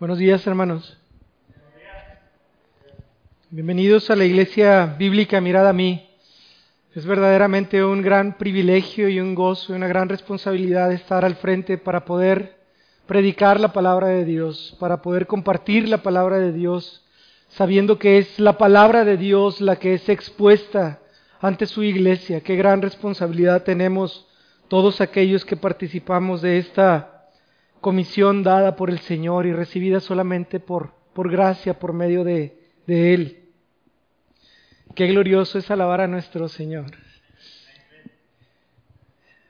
[0.00, 0.96] Buenos días, hermanos.
[3.50, 6.08] Bienvenidos a la Iglesia Bíblica Mirada a mí.
[6.94, 11.78] Es verdaderamente un gran privilegio y un gozo y una gran responsabilidad estar al frente
[11.78, 12.60] para poder
[13.08, 17.04] predicar la palabra de Dios, para poder compartir la palabra de Dios,
[17.48, 21.00] sabiendo que es la palabra de Dios la que es expuesta
[21.40, 22.40] ante su iglesia.
[22.42, 24.28] Qué gran responsabilidad tenemos
[24.68, 27.17] todos aquellos que participamos de esta
[27.80, 33.14] comisión dada por el Señor y recibida solamente por, por gracia, por medio de, de
[33.14, 33.44] Él.
[34.94, 36.86] Qué glorioso es alabar a nuestro Señor.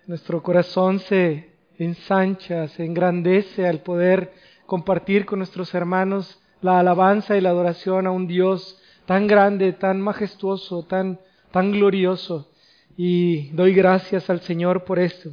[0.07, 4.33] Nuestro corazón se ensancha, se engrandece al poder
[4.67, 10.01] compartir con nuestros hermanos la alabanza y la adoración a un Dios tan grande, tan
[10.01, 12.51] majestuoso, tan, tan glorioso.
[12.97, 15.31] Y doy gracias al Señor por esto.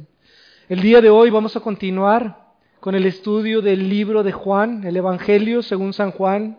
[0.68, 2.45] El día de hoy vamos a continuar
[2.80, 6.58] con el estudio del libro de Juan, el Evangelio según San Juan.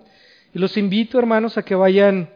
[0.54, 2.30] Y los invito, hermanos, a que vayan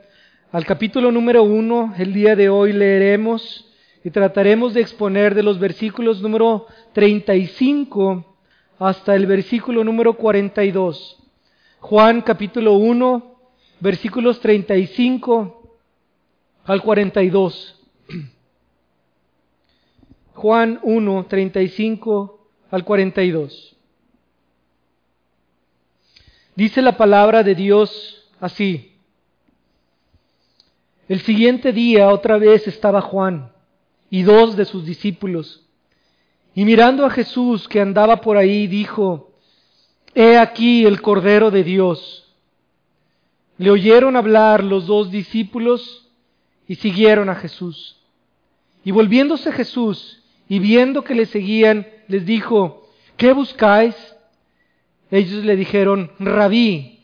[0.52, 1.94] al capítulo número uno.
[1.98, 3.68] El día de hoy leeremos
[4.04, 8.26] y trataremos de exponer de los versículos número 35
[8.80, 11.18] hasta el versículo número 42.
[11.80, 13.36] Juan capítulo 1,
[13.80, 15.78] versículos 35
[16.66, 17.80] al 42.
[20.34, 22.41] Juan 1, 35
[22.72, 23.76] al 42.
[26.56, 28.94] Dice la palabra de Dios así.
[31.08, 33.52] El siguiente día otra vez estaba Juan
[34.10, 35.66] y dos de sus discípulos.
[36.56, 39.32] Y mirando a Jesús que andaba por ahí, dijo,
[40.16, 42.34] He aquí el Cordero de Dios.
[43.58, 46.10] Le oyeron hablar los dos discípulos
[46.68, 47.98] y siguieron a Jesús.
[48.84, 53.96] Y volviéndose Jesús y viendo que le seguían, les dijo, ¿qué buscáis?
[55.10, 57.00] Ellos le dijeron, rabí,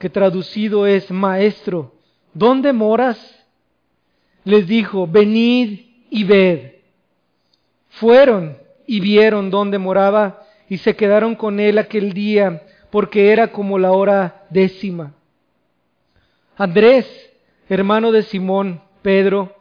[0.00, 1.94] que traducido es maestro,
[2.34, 3.18] ¿dónde moras?
[4.42, 5.78] Les dijo, venid
[6.10, 6.72] y ved.
[7.90, 13.78] Fueron y vieron dónde moraba y se quedaron con él aquel día porque era como
[13.78, 15.14] la hora décima.
[16.56, 17.06] Andrés,
[17.68, 19.54] hermano de Simón, Pedro,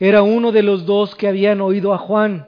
[0.00, 2.47] era uno de los dos que habían oído a Juan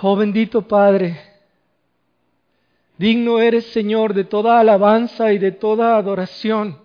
[0.00, 1.20] Oh bendito Padre,
[2.98, 6.78] Digno eres, Señor, de toda alabanza y de toda adoración.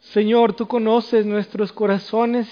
[0.00, 2.46] Señor, tú conoces nuestros corazones,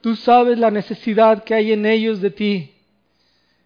[0.00, 2.74] tú sabes la necesidad que hay en ellos de ti.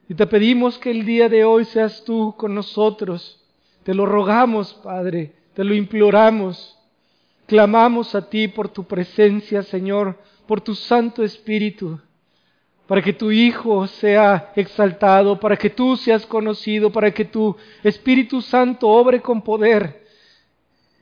[0.09, 3.43] Y te pedimos que el día de hoy seas tú con nosotros.
[3.85, 6.79] Te lo rogamos, Padre, te lo imploramos.
[7.47, 12.01] Clamamos a ti por tu presencia, Señor, por tu Santo Espíritu
[12.87, 18.41] para que tu Hijo sea exaltado, para que tú seas conocido, para que tu Espíritu
[18.41, 20.07] Santo obre con poder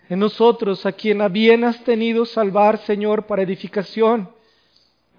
[0.09, 4.31] en nosotros, a quien a bien has tenido salvar, Señor, para edificación,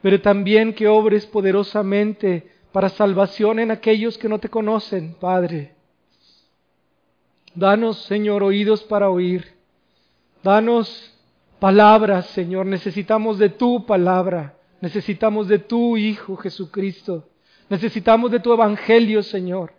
[0.02, 5.74] pero también que obres poderosamente para salvación en aquellos que no te conocen, Padre.
[7.56, 9.56] Danos, Señor, oídos para oír.
[10.44, 11.14] Danos
[11.60, 12.66] palabras, Señor.
[12.66, 14.55] Necesitamos de tu palabra.
[14.82, 17.28] Necesitamos de tu Hijo Jesucristo.
[17.70, 19.74] Necesitamos de tu Evangelio, Señor.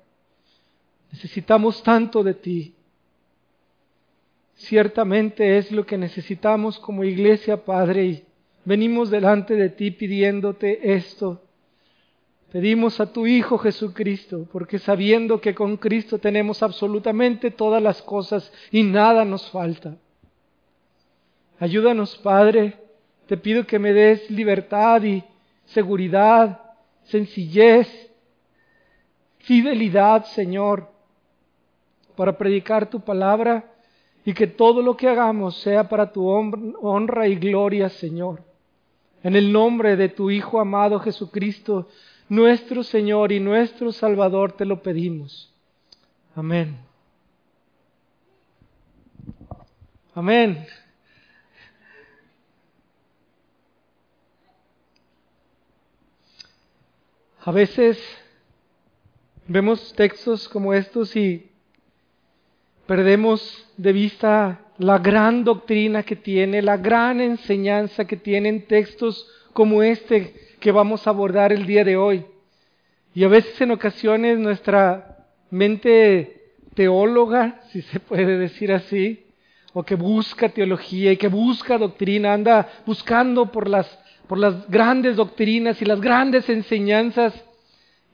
[1.12, 2.75] Necesitamos tanto de ti.
[4.55, 8.25] Ciertamente es lo que necesitamos como iglesia, Padre, y
[8.65, 11.43] venimos delante de ti pidiéndote esto.
[12.51, 18.51] Pedimos a tu Hijo Jesucristo, porque sabiendo que con Cristo tenemos absolutamente todas las cosas
[18.71, 19.97] y nada nos falta.
[21.59, 22.79] Ayúdanos, Padre,
[23.26, 25.25] te pido que me des libertad y
[25.67, 26.61] seguridad,
[27.05, 27.88] sencillez,
[29.38, 30.88] fidelidad, Señor,
[32.17, 33.73] para predicar tu palabra
[34.25, 38.43] y que todo lo que hagamos sea para tu honra y gloria, Señor.
[39.23, 41.88] En el nombre de tu Hijo amado Jesucristo,
[42.29, 45.52] nuestro Señor y nuestro Salvador, te lo pedimos.
[46.34, 46.76] Amén.
[50.14, 50.67] Amén.
[57.46, 57.96] A veces
[59.46, 61.48] vemos textos como estos y
[62.88, 69.84] perdemos de vista la gran doctrina que tiene, la gran enseñanza que tienen textos como
[69.84, 72.26] este que vamos a abordar el día de hoy.
[73.14, 79.25] Y a veces en ocasiones nuestra mente teóloga, si se puede decir así,
[79.72, 83.87] o que busca teología y que busca doctrina, anda buscando por las,
[84.26, 87.32] por las grandes doctrinas y las grandes enseñanzas,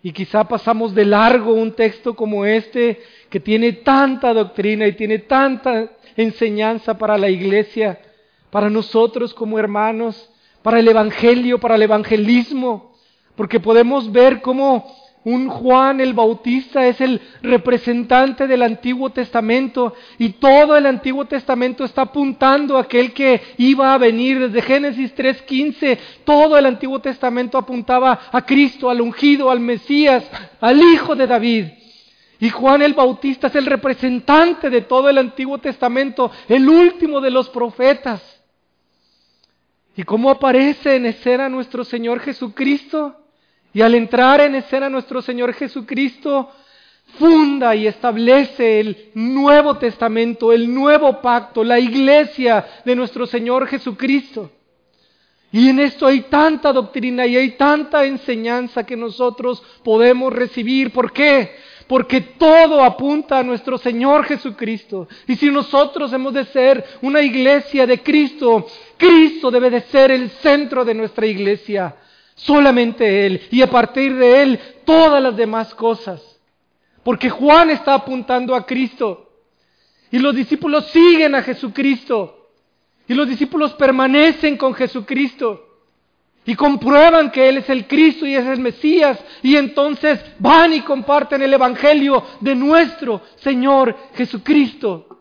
[0.03, 3.01] y quizá pasamos de largo un texto como este
[3.31, 8.01] que tiene tanta doctrina y tiene tanta enseñanza para la iglesia,
[8.51, 10.29] para nosotros como hermanos,
[10.63, 12.95] para el Evangelio, para el evangelismo,
[13.37, 20.31] porque podemos ver cómo un Juan el Bautista es el representante del Antiguo Testamento y
[20.31, 25.99] todo el Antiguo Testamento está apuntando a aquel que iba a venir desde Génesis 3.15.
[26.25, 30.29] Todo el Antiguo Testamento apuntaba a Cristo, al ungido, al Mesías,
[30.61, 31.67] al Hijo de David.
[32.41, 37.31] Y Juan el Bautista es el representante de todo el Antiguo Testamento, el último de
[37.31, 38.21] los profetas.
[39.95, 43.22] ¿Y cómo aparece en escena nuestro Señor Jesucristo?
[43.75, 46.51] Y al entrar en escena nuestro Señor Jesucristo,
[47.19, 54.51] funda y establece el Nuevo Testamento, el nuevo pacto, la iglesia de nuestro Señor Jesucristo.
[55.53, 60.91] Y en esto hay tanta doctrina y hay tanta enseñanza que nosotros podemos recibir.
[60.93, 61.57] ¿Por qué?
[61.87, 65.09] Porque todo apunta a nuestro Señor Jesucristo.
[65.27, 68.67] Y si nosotros hemos de ser una iglesia de Cristo,
[68.97, 71.97] Cristo debe de ser el centro de nuestra iglesia.
[72.35, 73.43] Solamente Él.
[73.51, 76.21] Y a partir de Él, todas las demás cosas.
[77.03, 79.31] Porque Juan está apuntando a Cristo.
[80.11, 82.51] Y los discípulos siguen a Jesucristo.
[83.09, 85.69] Y los discípulos permanecen con Jesucristo.
[86.45, 89.19] Y comprueban que Él es el Cristo y es el Mesías.
[89.43, 95.13] Y entonces van y comparten el Evangelio de nuestro Señor Jesucristo.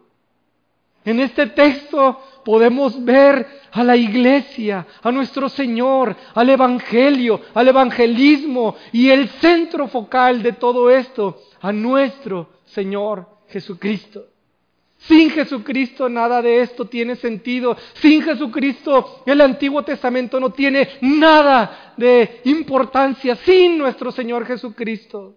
[1.04, 8.76] En este texto podemos ver a la iglesia, a nuestro Señor, al Evangelio, al evangelismo
[8.92, 14.26] y el centro focal de todo esto, a nuestro Señor Jesucristo.
[15.08, 17.76] Sin Jesucristo nada de esto tiene sentido.
[17.96, 23.36] Sin Jesucristo el Antiguo Testamento no tiene nada de importancia.
[23.38, 25.36] Sin nuestro Señor Jesucristo.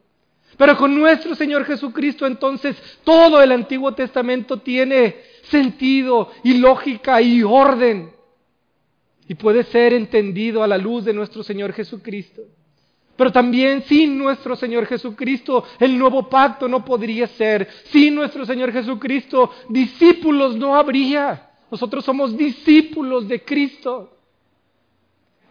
[0.58, 5.16] Pero con nuestro Señor Jesucristo entonces todo el Antiguo Testamento tiene
[5.50, 8.12] sentido y lógica y orden.
[9.28, 12.42] Y puede ser entendido a la luz de nuestro Señor Jesucristo.
[13.16, 17.68] Pero también sin nuestro Señor Jesucristo el nuevo pacto no podría ser.
[17.90, 21.50] Sin nuestro Señor Jesucristo discípulos no habría.
[21.70, 24.10] Nosotros somos discípulos de Cristo.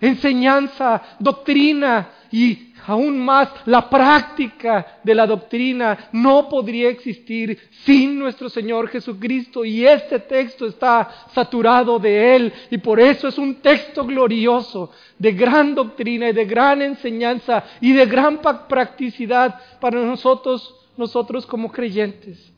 [0.01, 8.49] Enseñanza, doctrina y aún más la práctica de la doctrina no podría existir sin nuestro
[8.49, 14.03] Señor Jesucristo y este texto está saturado de Él y por eso es un texto
[14.03, 14.89] glorioso
[15.19, 21.71] de gran doctrina y de gran enseñanza y de gran practicidad para nosotros, nosotros como
[21.71, 22.51] creyentes.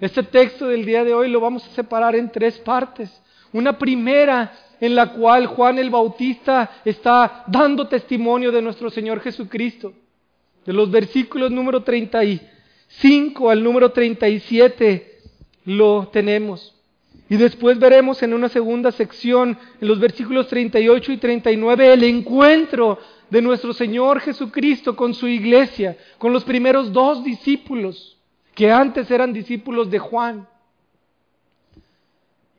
[0.00, 3.10] Este texto del día de hoy lo vamos a separar en tres partes.
[3.52, 9.92] Una primera en la cual Juan el Bautista está dando testimonio de nuestro Señor Jesucristo.
[10.64, 15.20] De los versículos número 35 al número 37
[15.64, 16.74] lo tenemos.
[17.28, 22.98] Y después veremos en una segunda sección, en los versículos 38 y 39, el encuentro
[23.30, 28.16] de nuestro Señor Jesucristo con su iglesia, con los primeros dos discípulos,
[28.54, 30.48] que antes eran discípulos de Juan.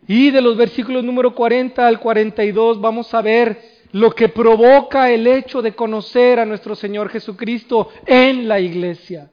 [0.07, 5.27] Y de los versículos número 40 al 42 vamos a ver lo que provoca el
[5.27, 9.31] hecho de conocer a nuestro Señor Jesucristo en la iglesia.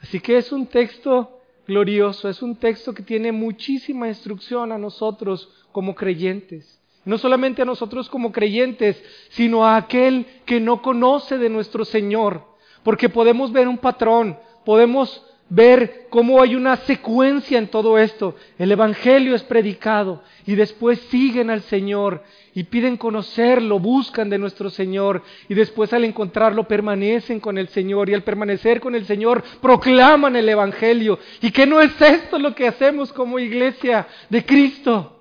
[0.00, 5.48] Así que es un texto glorioso, es un texto que tiene muchísima instrucción a nosotros
[5.72, 6.80] como creyentes.
[7.04, 12.44] No solamente a nosotros como creyentes, sino a aquel que no conoce de nuestro Señor,
[12.82, 18.36] porque podemos ver un patrón, podemos ver cómo hay una secuencia en todo esto.
[18.58, 22.22] El Evangelio es predicado y después siguen al Señor
[22.54, 28.08] y piden conocerlo, buscan de nuestro Señor y después al encontrarlo permanecen con el Señor
[28.08, 31.18] y al permanecer con el Señor proclaman el Evangelio.
[31.42, 35.16] ¿Y que no es esto lo que hacemos como iglesia de Cristo?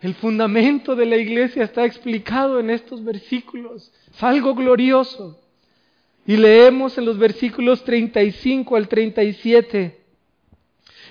[0.00, 3.92] El fundamento de la iglesia está explicado en estos versículos.
[4.12, 5.41] Es algo glorioso.
[6.26, 10.00] Y leemos en los versículos 35 al 37.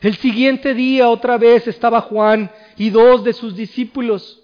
[0.02, 4.42] El siguiente día otra vez estaba Juan y dos de sus discípulos.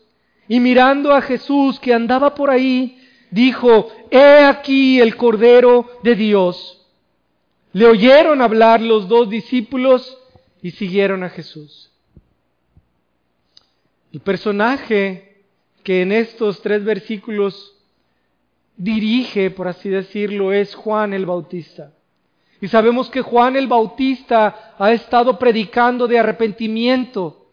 [0.47, 6.85] Y mirando a Jesús que andaba por ahí, dijo, He aquí el Cordero de Dios.
[7.73, 10.17] Le oyeron hablar los dos discípulos
[10.61, 11.91] y siguieron a Jesús.
[14.11, 15.43] El personaje
[15.83, 17.76] que en estos tres versículos
[18.77, 21.91] dirige, por así decirlo, es Juan el Bautista.
[22.61, 27.47] Y sabemos que Juan el Bautista ha estado predicando de arrepentimiento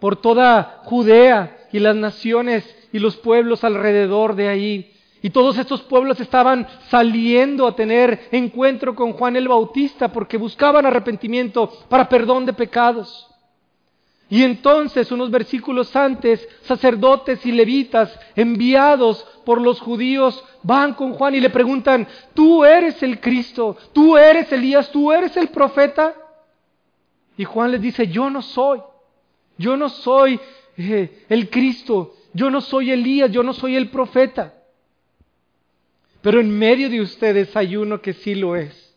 [0.00, 4.92] por toda Judea y las naciones y los pueblos alrededor de ahí.
[5.22, 10.86] Y todos estos pueblos estaban saliendo a tener encuentro con Juan el Bautista porque buscaban
[10.86, 13.29] arrepentimiento para perdón de pecados.
[14.30, 21.34] Y entonces, unos versículos antes, sacerdotes y levitas enviados por los judíos van con Juan
[21.34, 23.76] y le preguntan, ¿tú eres el Cristo?
[23.92, 24.88] ¿Tú eres Elías?
[24.92, 26.14] ¿Tú eres el profeta?
[27.36, 28.80] Y Juan les dice, yo no soy.
[29.58, 30.38] Yo no soy
[30.76, 32.14] eh, el Cristo.
[32.32, 33.32] Yo no soy Elías.
[33.32, 34.54] Yo no soy el profeta.
[36.22, 38.94] Pero en medio de ustedes hay uno que sí lo es.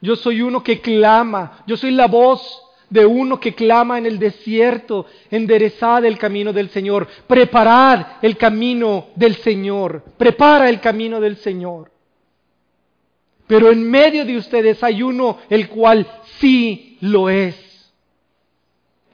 [0.00, 1.64] Yo soy uno que clama.
[1.66, 6.68] Yo soy la voz de uno que clama en el desierto, enderezad el camino del
[6.70, 11.90] Señor, preparad el camino del Señor, prepara el camino del Señor.
[13.46, 16.06] Pero en medio de ustedes hay uno el cual
[16.38, 17.69] sí lo es.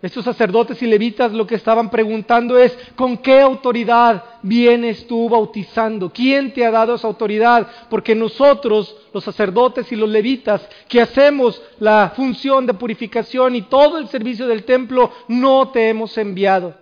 [0.06, 6.12] Estos sacerdotes y levitas lo que estaban preguntando es, ¿con qué autoridad vienes tú bautizando?
[6.12, 7.66] ¿Quién te ha dado esa autoridad?
[7.90, 13.98] Porque nosotros, los sacerdotes y los levitas, que hacemos la función de purificación y todo
[13.98, 16.76] el servicio del templo, no te hemos enviado.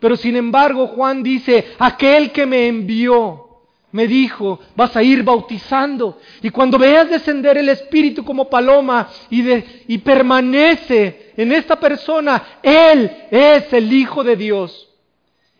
[0.00, 3.48] Pero sin embargo, Juan dice, aquel que me envió,
[3.92, 6.18] me dijo, vas a ir bautizando.
[6.40, 9.44] Y cuando veas descender el Espíritu como paloma y,
[9.88, 14.88] y permanece en esta persona, Él es el Hijo de Dios.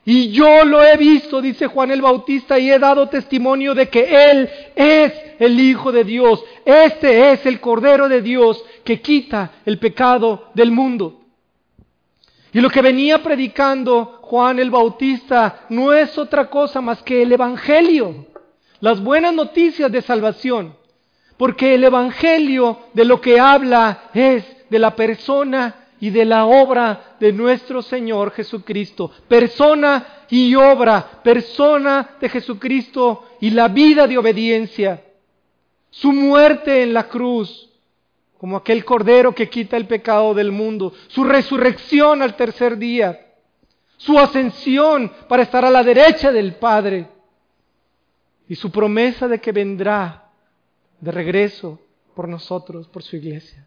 [0.07, 4.31] Y yo lo he visto, dice Juan el Bautista, y he dado testimonio de que
[4.31, 6.45] Él es el Hijo de Dios.
[6.65, 11.23] Este es el Cordero de Dios que quita el pecado del mundo.
[12.53, 17.33] Y lo que venía predicando Juan el Bautista no es otra cosa más que el
[17.33, 18.27] Evangelio,
[18.81, 20.77] las buenas noticias de salvación.
[21.37, 27.17] Porque el Evangelio de lo que habla es de la persona y de la obra
[27.21, 29.11] de nuestro Señor Jesucristo.
[29.29, 35.03] Persona y obra, persona de Jesucristo y la vida de obediencia.
[35.91, 37.71] Su muerte en la cruz,
[38.39, 43.25] como aquel cordero que quita el pecado del mundo, su resurrección al tercer día,
[43.97, 47.09] su ascensión para estar a la derecha del Padre
[48.49, 50.31] y su promesa de que vendrá
[51.01, 51.81] de regreso
[52.15, 53.67] por nosotros, por su iglesia.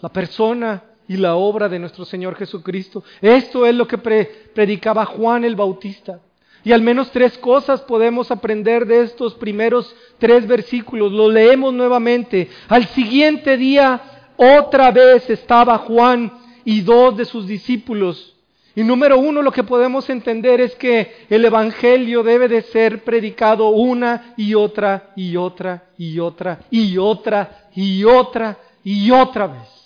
[0.00, 3.02] La persona y la obra de nuestro Señor Jesucristo.
[3.20, 6.20] Esto es lo que predicaba Juan el Bautista.
[6.64, 11.12] Y al menos tres cosas podemos aprender de estos primeros tres versículos.
[11.12, 12.50] Lo leemos nuevamente.
[12.68, 14.00] Al siguiente día,
[14.36, 16.32] otra vez estaba Juan
[16.64, 18.34] y dos de sus discípulos.
[18.74, 23.70] Y número uno, lo que podemos entender es que el Evangelio debe de ser predicado
[23.70, 29.77] una y otra y otra y otra y otra y otra y otra vez.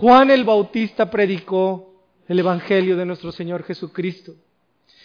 [0.00, 1.92] Juan el Bautista predicó
[2.26, 4.32] el Evangelio de nuestro Señor Jesucristo.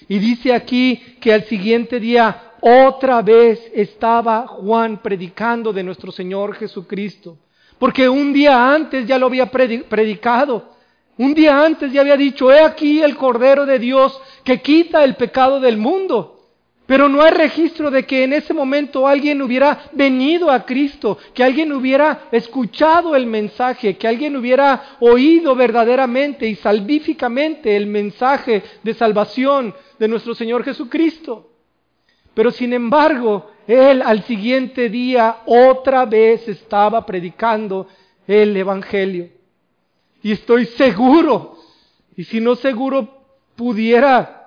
[0.07, 6.55] Y dice aquí que al siguiente día otra vez estaba Juan predicando de nuestro Señor
[6.55, 7.37] Jesucristo.
[7.77, 10.71] Porque un día antes ya lo había predicado.
[11.17, 15.15] Un día antes ya había dicho, he aquí el Cordero de Dios que quita el
[15.15, 16.34] pecado del mundo.
[16.85, 21.43] Pero no hay registro de que en ese momento alguien hubiera venido a Cristo, que
[21.43, 28.93] alguien hubiera escuchado el mensaje, que alguien hubiera oído verdaderamente y salvíficamente el mensaje de
[28.93, 31.49] salvación de nuestro Señor Jesucristo.
[32.35, 37.87] Pero sin embargo, Él al siguiente día otra vez estaba predicando
[38.27, 39.29] el Evangelio.
[40.21, 41.57] Y estoy seguro,
[42.15, 43.23] y si no seguro,
[43.55, 44.44] pudiera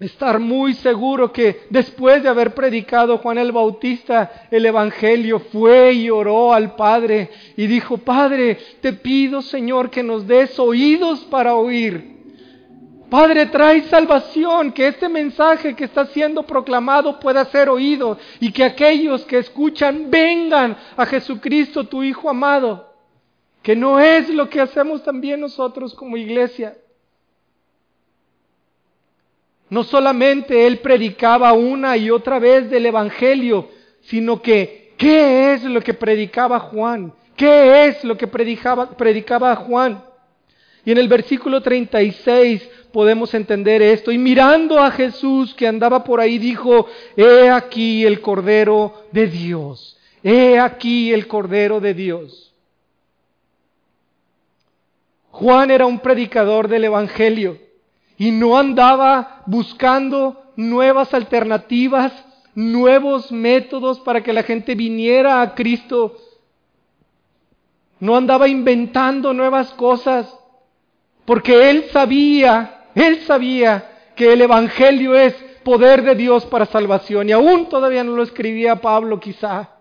[0.00, 6.10] estar muy seguro que después de haber predicado Juan el Bautista el Evangelio, fue y
[6.10, 12.18] oró al Padre y dijo, Padre, te pido Señor que nos des oídos para oír.
[13.10, 18.64] Padre, trae salvación, que este mensaje que está siendo proclamado pueda ser oído y que
[18.64, 22.92] aquellos que escuchan vengan a Jesucristo, tu Hijo amado,
[23.62, 26.76] que no es lo que hacemos también nosotros como iglesia.
[29.70, 33.68] No solamente él predicaba una y otra vez del Evangelio,
[34.00, 37.12] sino que, ¿qué es lo que predicaba Juan?
[37.36, 40.02] ¿Qué es lo que predicaba, predicaba Juan?
[40.84, 44.10] Y en el versículo 36 podemos entender esto.
[44.10, 49.98] Y mirando a Jesús que andaba por ahí, dijo, he aquí el Cordero de Dios.
[50.22, 52.54] he aquí el Cordero de Dios.
[55.30, 57.67] Juan era un predicador del Evangelio
[58.18, 62.12] y no andaba buscando nuevas alternativas,
[62.54, 66.16] nuevos métodos para que la gente viniera a Cristo.
[68.00, 70.36] No andaba inventando nuevas cosas,
[71.24, 77.32] porque él sabía, él sabía que el Evangelio es poder de Dios para salvación y
[77.32, 79.77] aún todavía no lo escribía Pablo quizá.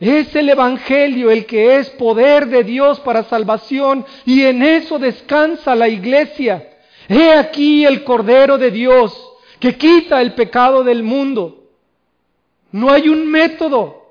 [0.00, 5.74] Es el Evangelio el que es poder de Dios para salvación y en eso descansa
[5.74, 6.68] la iglesia.
[7.08, 9.28] He aquí el Cordero de Dios
[9.58, 11.64] que quita el pecado del mundo.
[12.70, 14.06] No hay un método,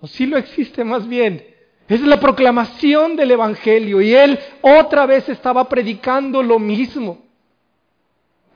[0.00, 1.44] o si lo existe más bien.
[1.88, 7.26] Es la proclamación del Evangelio y él otra vez estaba predicando lo mismo.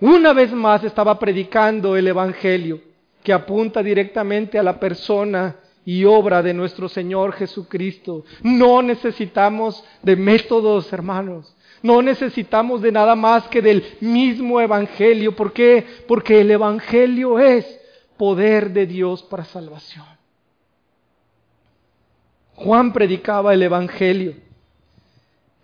[0.01, 2.81] Una vez más estaba predicando el Evangelio
[3.23, 8.25] que apunta directamente a la persona y obra de nuestro Señor Jesucristo.
[8.43, 11.55] No necesitamos de métodos, hermanos.
[11.83, 15.35] No necesitamos de nada más que del mismo Evangelio.
[15.35, 15.85] ¿Por qué?
[16.07, 17.81] Porque el Evangelio es
[18.17, 20.07] poder de Dios para salvación.
[22.55, 24.35] Juan predicaba el Evangelio.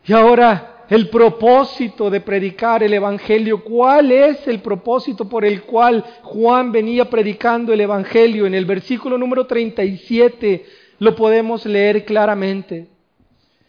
[0.04, 3.62] Y ahora el propósito de predicar el Evangelio.
[3.62, 8.46] ¿Cuál es el propósito por el cual Juan venía predicando el Evangelio?
[8.46, 10.64] En el versículo número 37
[10.98, 12.88] lo podemos leer claramente.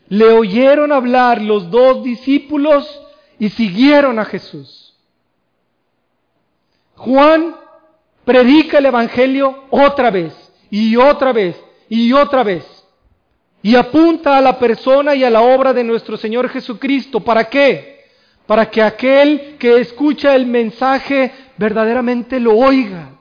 [0.08, 3.02] Le oyeron hablar los dos discípulos
[3.38, 4.98] y siguieron a Jesús.
[6.96, 7.56] Juan
[8.26, 10.34] predica el Evangelio otra vez
[10.70, 12.79] y otra vez y otra vez.
[13.62, 17.20] Y apunta a la persona y a la obra de nuestro Señor Jesucristo.
[17.20, 18.06] ¿Para qué?
[18.46, 23.12] Para que aquel que escucha el mensaje verdaderamente lo oiga.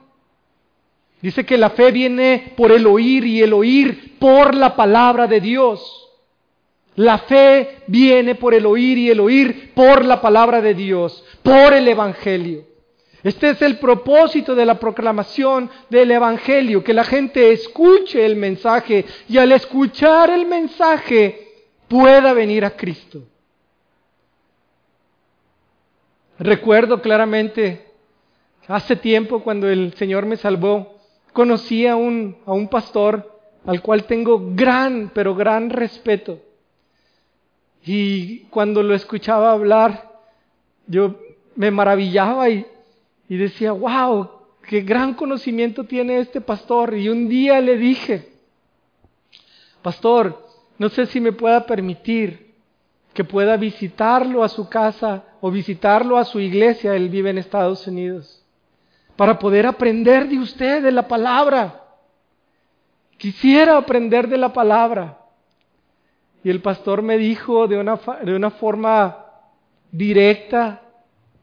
[1.21, 5.41] Dice que la fe viene por el oír y el oír por la palabra de
[5.41, 6.07] Dios.
[6.95, 11.73] La fe viene por el oír y el oír por la palabra de Dios, por
[11.73, 12.65] el Evangelio.
[13.23, 19.05] Este es el propósito de la proclamación del Evangelio, que la gente escuche el mensaje
[19.27, 21.47] y al escuchar el mensaje
[21.87, 23.23] pueda venir a Cristo.
[26.37, 27.85] Recuerdo claramente,
[28.67, 30.95] hace tiempo cuando el Señor me salvó,
[31.33, 36.39] conocí a un, a un pastor al cual tengo gran, pero gran respeto.
[37.83, 40.09] Y cuando lo escuchaba hablar,
[40.87, 41.19] yo
[41.55, 42.65] me maravillaba y
[43.29, 44.27] y decía, wow,
[44.63, 46.95] qué gran conocimiento tiene este pastor.
[46.95, 48.33] Y un día le dije,
[49.83, 50.45] pastor,
[50.79, 52.55] no sé si me pueda permitir
[53.13, 57.85] que pueda visitarlo a su casa o visitarlo a su iglesia, él vive en Estados
[57.87, 58.43] Unidos,
[59.15, 61.83] para poder aprender de usted, de la palabra.
[63.17, 65.17] Quisiera aprender de la palabra.
[66.43, 69.25] Y el pastor me dijo de una, de una forma
[69.91, 70.81] directa,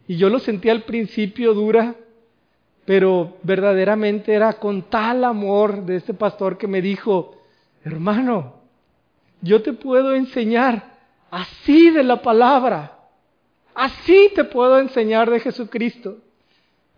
[0.09, 1.95] y yo lo sentí al principio dura,
[2.85, 7.37] pero verdaderamente era con tal amor de este pastor que me dijo,
[7.85, 8.55] hermano,
[9.42, 10.97] yo te puedo enseñar
[11.31, 12.99] así de la palabra,
[13.75, 16.19] así te puedo enseñar de Jesucristo.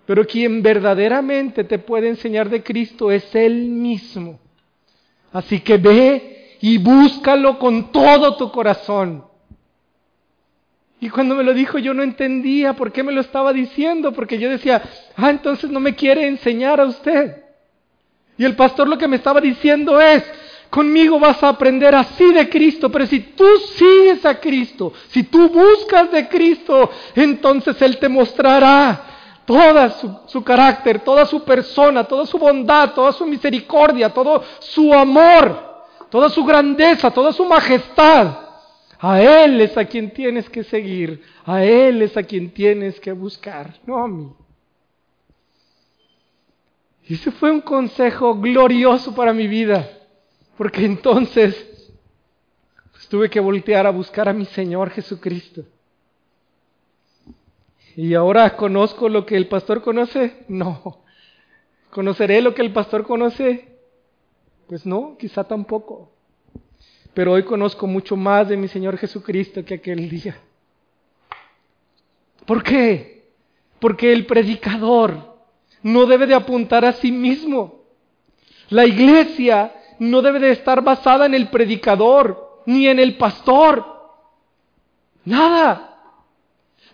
[0.07, 4.39] Pero quien verdaderamente te puede enseñar de Cristo es Él mismo.
[5.33, 9.28] Así que ve y búscalo con todo tu corazón.
[11.01, 14.39] Y cuando me lo dijo yo no entendía por qué me lo estaba diciendo, porque
[14.39, 14.83] yo decía,
[15.17, 17.45] ah, entonces no me quiere enseñar a usted.
[18.37, 20.25] Y el pastor lo que me estaba diciendo es,
[20.71, 25.49] conmigo vas a aprender así de Cristo, pero si tú sigues a Cristo, si tú
[25.49, 29.05] buscas de Cristo, entonces Él te mostrará
[29.45, 34.93] toda su, su, carácter, toda su persona, toda su bondad, toda su misericordia, todo su
[34.93, 38.48] amor, toda su grandeza, toda su majestad.
[39.01, 43.13] A Él es a quien tienes que seguir, a Él es a quien tienes que
[43.13, 44.33] buscar, no a mí.
[47.05, 49.89] Y ese fue un consejo glorioso para mi vida,
[50.57, 51.91] porque entonces
[52.91, 55.63] pues, tuve que voltear a buscar a mi Señor Jesucristo.
[57.95, 60.45] ¿Y ahora conozco lo que el pastor conoce?
[60.49, 61.03] No.
[61.91, 63.77] ¿Conoceré lo que el pastor conoce?
[64.69, 66.13] Pues no, quizá tampoco.
[67.15, 70.39] Pero hoy conozco mucho más de mi Señor Jesucristo que aquel día.
[72.47, 73.31] ¿Por qué?
[73.79, 75.37] Porque el predicador
[75.83, 77.83] no debe de apuntar a sí mismo.
[78.71, 83.85] La iglesia no debe de estar basada en el predicador ni en el pastor.
[85.25, 85.88] Nada.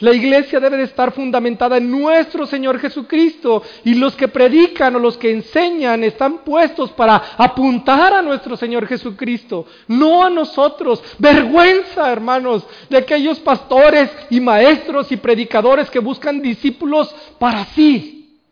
[0.05, 4.99] La iglesia debe de estar fundamentada en nuestro Señor Jesucristo y los que predican o
[4.99, 11.03] los que enseñan están puestos para apuntar a nuestro Señor Jesucristo, no a nosotros.
[11.19, 18.43] Vergüenza, hermanos, de aquellos pastores y maestros y predicadores que buscan discípulos para sí,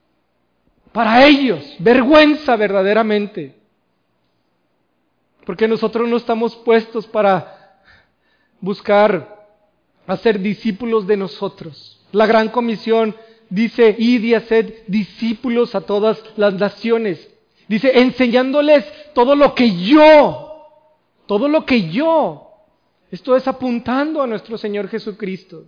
[0.90, 1.62] para ellos.
[1.80, 3.56] Vergüenza verdaderamente.
[5.44, 7.76] Porque nosotros no estamos puestos para
[8.58, 9.41] buscar
[10.06, 12.00] hacer discípulos de nosotros.
[12.12, 13.14] La gran comisión
[13.48, 17.28] dice, id y haced discípulos a todas las naciones.
[17.68, 18.84] Dice, enseñándoles
[19.14, 20.66] todo lo que yo,
[21.26, 22.48] todo lo que yo.
[23.10, 25.64] Esto es apuntando a nuestro Señor Jesucristo.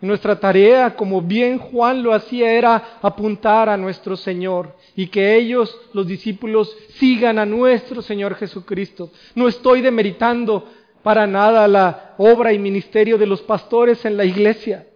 [0.00, 5.76] Nuestra tarea, como bien Juan lo hacía, era apuntar a nuestro Señor y que ellos,
[5.92, 9.10] los discípulos, sigan a nuestro Señor Jesucristo.
[9.34, 10.66] No estoy demeritando
[11.02, 14.86] para nada la obra y ministerio de los pastores en la iglesia,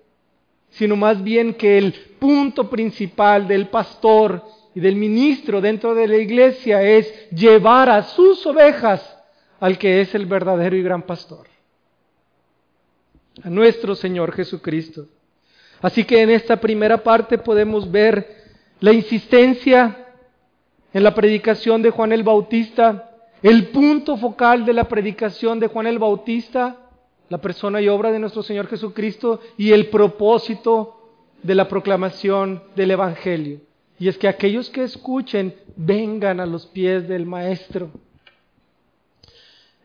[0.71, 4.43] sino más bien que el punto principal del pastor
[4.75, 9.17] y del ministro dentro de la iglesia es llevar a sus ovejas
[9.61, 11.47] al que es el verdadero y gran pastor,
[13.43, 15.07] a nuestro Señor Jesucristo.
[15.81, 18.43] Así que en esta primera parte podemos ver
[18.81, 20.07] la insistencia
[20.93, 23.14] en la predicación de Juan el Bautista
[23.45, 26.79] el punto focal de la predicación de Juan el Bautista,
[27.29, 32.93] la persona y obra de nuestro Señor Jesucristo y el propósito de la proclamación del
[32.93, 33.61] Evangelio.
[33.99, 37.91] Y es que aquellos que escuchen vengan a los pies del Maestro.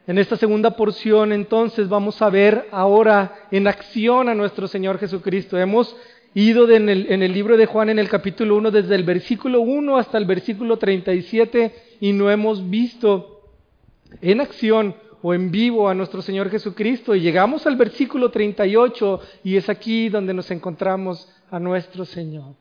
[0.08, 5.58] En esta segunda porción entonces vamos a ver ahora en acción a nuestro Señor Jesucristo.
[5.60, 5.98] Hemos
[6.34, 9.60] ido en, el, en el libro de Juan en el capítulo 1 desde el versículo
[9.60, 13.36] 1 hasta el versículo 37 y no hemos visto
[14.22, 17.16] en acción o en vivo a nuestro Señor Jesucristo.
[17.16, 22.56] Y llegamos al versículo 38 y es aquí donde nos encontramos a nuestro Señor.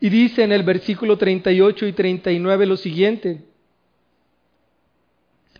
[0.00, 3.44] Y dice en el versículo 38 y 39 lo siguiente.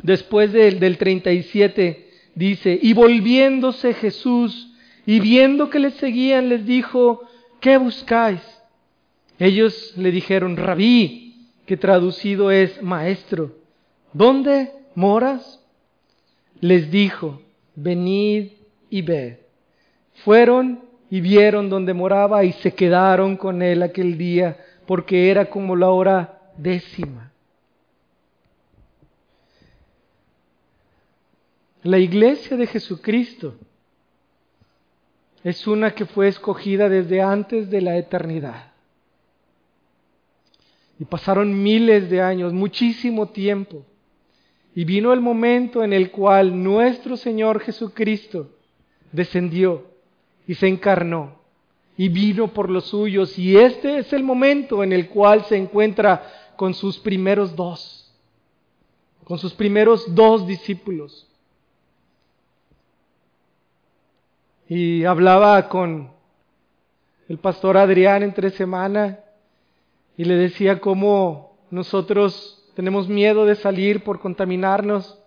[0.03, 4.73] Después del, del 37 dice, y volviéndose Jesús
[5.07, 7.23] y viendo que les seguían, les dijo,
[7.61, 8.41] ¿qué buscáis?
[9.38, 13.62] Ellos le dijeron, rabí, que traducido es maestro.
[14.12, 15.61] ¿Dónde moras?
[16.61, 17.40] Les dijo,
[17.75, 18.53] venid
[18.90, 19.38] y ved.
[20.25, 25.77] Fueron y vieron donde moraba y se quedaron con él aquel día, porque era como
[25.77, 27.33] la hora décima.
[31.83, 33.57] La iglesia de Jesucristo
[35.42, 38.72] es una que fue escogida desde antes de la eternidad.
[41.01, 43.85] Y pasaron miles de años, muchísimo tiempo
[44.74, 48.50] y vino el momento en el cual nuestro Señor Jesucristo
[49.12, 49.85] descendió
[50.46, 51.42] y se encarnó
[51.96, 53.38] y vino por los suyos.
[53.38, 58.11] Y este es el momento en el cual se encuentra con sus primeros dos,
[59.24, 61.28] con sus primeros dos discípulos.
[64.68, 66.11] Y hablaba con
[67.28, 69.20] el pastor Adrián entre semana
[70.16, 75.18] y le decía cómo nosotros tenemos miedo de salir por contaminarnos.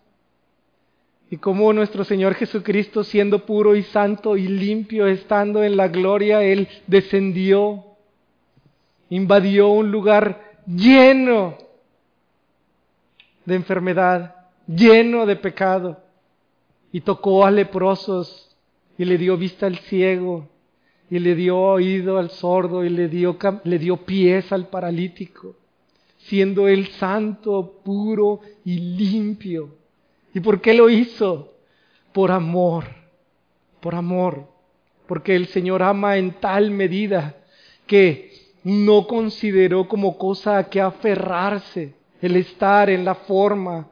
[1.30, 6.44] Y como nuestro Señor Jesucristo, siendo puro y santo y limpio, estando en la gloria,
[6.44, 7.84] Él descendió,
[9.10, 11.58] invadió un lugar lleno
[13.46, 14.36] de enfermedad,
[14.68, 16.00] lleno de pecado,
[16.92, 18.56] y tocó a leprosos,
[18.98, 20.48] y le dio vista al ciego,
[21.10, 25.56] y le dio oído al sordo, y le dio, le dio pies al paralítico
[26.28, 29.76] siendo Él santo, puro y limpio.
[30.34, 31.54] ¿Y por qué lo hizo?
[32.12, 32.86] Por amor,
[33.80, 34.48] por amor,
[35.08, 37.36] porque el Señor ama en tal medida
[37.88, 38.32] que
[38.64, 43.88] no consideró como cosa a que aferrarse el estar en la forma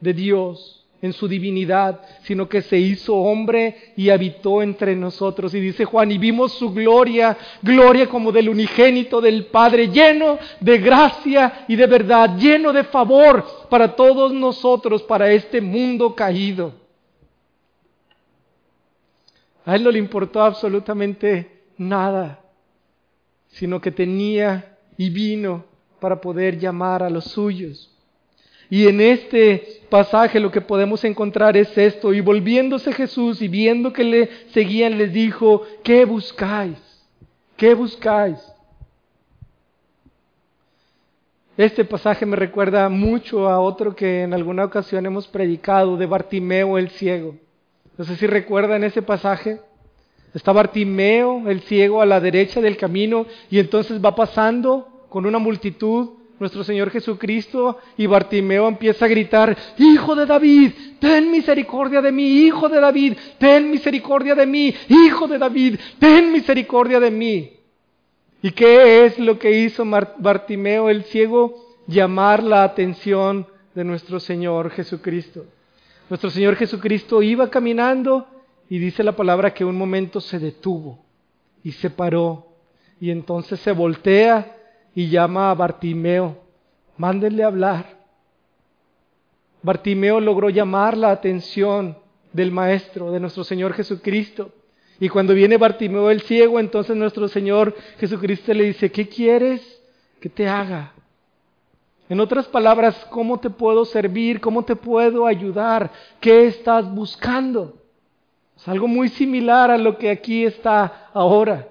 [0.00, 5.54] de Dios en su divinidad, sino que se hizo hombre y habitó entre nosotros.
[5.54, 10.78] Y dice Juan, y vimos su gloria, gloria como del unigénito del Padre, lleno de
[10.78, 16.72] gracia y de verdad, lleno de favor para todos nosotros, para este mundo caído.
[19.66, 22.40] A él no le importó absolutamente nada,
[23.48, 25.66] sino que tenía y vino
[26.00, 27.93] para poder llamar a los suyos.
[28.74, 32.12] Y en este pasaje lo que podemos encontrar es esto.
[32.12, 36.76] Y volviéndose Jesús y viendo que le seguían, les dijo, ¿qué buscáis?
[37.56, 38.36] ¿Qué buscáis?
[41.56, 46.76] Este pasaje me recuerda mucho a otro que en alguna ocasión hemos predicado, de Bartimeo
[46.76, 47.36] el ciego.
[47.96, 49.60] No sé si recuerdan ese pasaje.
[50.34, 55.38] Está Bartimeo, el ciego, a la derecha del camino, y entonces va pasando con una
[55.38, 62.12] multitud nuestro Señor Jesucristo y Bartimeo empieza a gritar, Hijo de David, ten misericordia de
[62.12, 67.52] mí, Hijo de David, ten misericordia de mí, Hijo de David, ten misericordia de mí.
[68.42, 69.84] ¿Y qué es lo que hizo
[70.18, 71.54] Bartimeo el ciego?
[71.86, 75.46] Llamar la atención de nuestro Señor Jesucristo.
[76.10, 78.26] Nuestro Señor Jesucristo iba caminando
[78.68, 80.98] y dice la palabra que un momento se detuvo
[81.62, 82.46] y se paró
[83.00, 84.56] y entonces se voltea
[84.94, 86.38] y llama a Bartimeo,
[86.96, 87.98] mándenle hablar.
[89.62, 91.96] Bartimeo logró llamar la atención
[92.32, 94.52] del Maestro, de nuestro Señor Jesucristo.
[95.00, 99.82] Y cuando viene Bartimeo el ciego, entonces nuestro Señor Jesucristo le dice, ¿qué quieres
[100.20, 100.92] que te haga?
[102.08, 104.40] En otras palabras, ¿cómo te puedo servir?
[104.40, 105.90] ¿Cómo te puedo ayudar?
[106.20, 107.82] ¿Qué estás buscando?
[108.56, 111.68] Es algo muy similar a lo que aquí está ahora.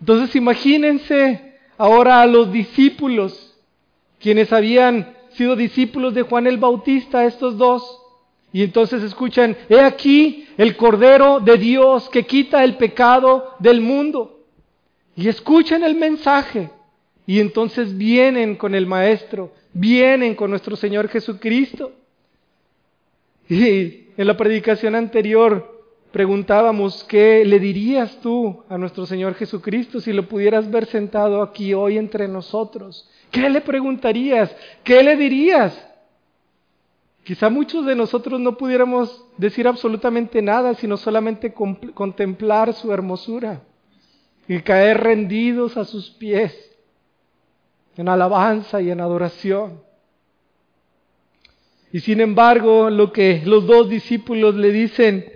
[0.00, 1.45] Entonces imagínense
[1.78, 3.54] ahora a los discípulos,
[4.20, 8.02] quienes habían sido discípulos de Juan el Bautista, estos dos,
[8.52, 14.40] y entonces escuchan, he aquí el Cordero de Dios que quita el pecado del mundo.
[15.14, 16.70] Y escuchan el mensaje.
[17.26, 21.92] Y entonces vienen con el Maestro, vienen con nuestro Señor Jesucristo.
[23.48, 25.75] Y en la predicación anterior
[26.12, 31.74] preguntábamos, ¿qué le dirías tú a nuestro Señor Jesucristo si lo pudieras ver sentado aquí
[31.74, 33.08] hoy entre nosotros?
[33.30, 34.54] ¿Qué le preguntarías?
[34.82, 35.86] ¿Qué le dirías?
[37.24, 43.62] Quizá muchos de nosotros no pudiéramos decir absolutamente nada, sino solamente contemplar su hermosura
[44.46, 46.54] y caer rendidos a sus pies
[47.96, 49.80] en alabanza y en adoración.
[51.92, 55.35] Y sin embargo, lo que los dos discípulos le dicen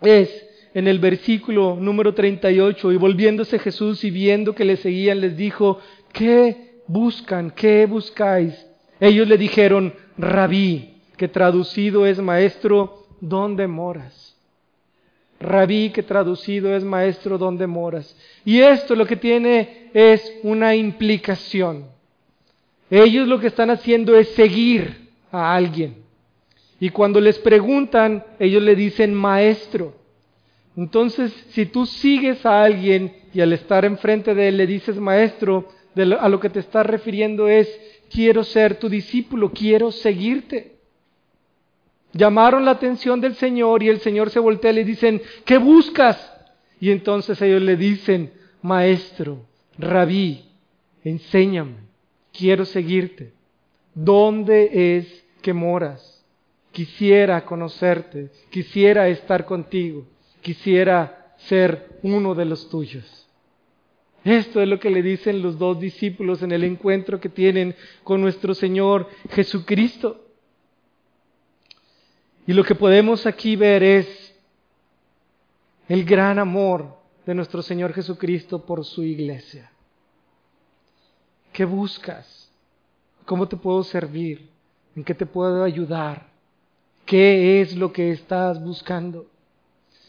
[0.00, 5.36] es en el versículo número 38, y volviéndose Jesús y viendo que le seguían, les
[5.36, 5.80] dijo,
[6.12, 7.50] ¿qué buscan?
[7.50, 8.66] ¿Qué buscáis?
[9.00, 14.36] Ellos le dijeron, rabí, que traducido es maestro, ¿dónde moras?
[15.40, 18.16] Rabí, que traducido es maestro, ¿dónde moras?
[18.44, 21.86] Y esto lo que tiene es una implicación.
[22.90, 26.07] Ellos lo que están haciendo es seguir a alguien.
[26.80, 29.94] Y cuando les preguntan, ellos le dicen maestro.
[30.76, 35.68] Entonces, si tú sigues a alguien y al estar enfrente de él le dices maestro,
[36.20, 37.68] a lo que te estás refiriendo es,
[38.10, 40.76] quiero ser tu discípulo, quiero seguirte.
[42.12, 46.32] Llamaron la atención del Señor y el Señor se voltea y le dicen, ¿qué buscas?
[46.80, 49.44] Y entonces ellos le dicen, maestro,
[49.78, 50.44] rabí,
[51.04, 51.76] enséñame,
[52.32, 53.32] quiero seguirte.
[53.94, 56.07] ¿Dónde es que moras?
[56.78, 60.06] Quisiera conocerte, quisiera estar contigo,
[60.40, 63.28] quisiera ser uno de los tuyos.
[64.22, 68.20] Esto es lo que le dicen los dos discípulos en el encuentro que tienen con
[68.20, 70.24] nuestro Señor Jesucristo.
[72.46, 74.36] Y lo que podemos aquí ver es
[75.88, 79.72] el gran amor de nuestro Señor Jesucristo por su iglesia.
[81.52, 82.52] ¿Qué buscas?
[83.24, 84.48] ¿Cómo te puedo servir?
[84.94, 86.27] ¿En qué te puedo ayudar?
[87.08, 89.24] ¿Qué es lo que estás buscando?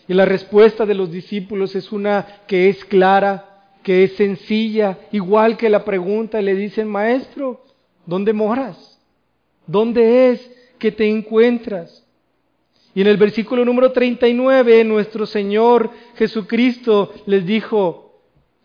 [0.05, 5.55] Y la respuesta de los discípulos es una que es clara, que es sencilla, igual
[5.55, 7.63] que la pregunta, le dicen, maestro,
[8.05, 8.99] ¿dónde moras?
[9.65, 12.05] ¿Dónde es que te encuentras?
[12.93, 18.19] Y en el versículo número 39, nuestro Señor Jesucristo les dijo,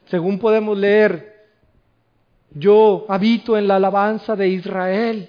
[0.06, 1.50] según podemos leer,
[2.50, 5.28] yo habito en la alabanza de Israel.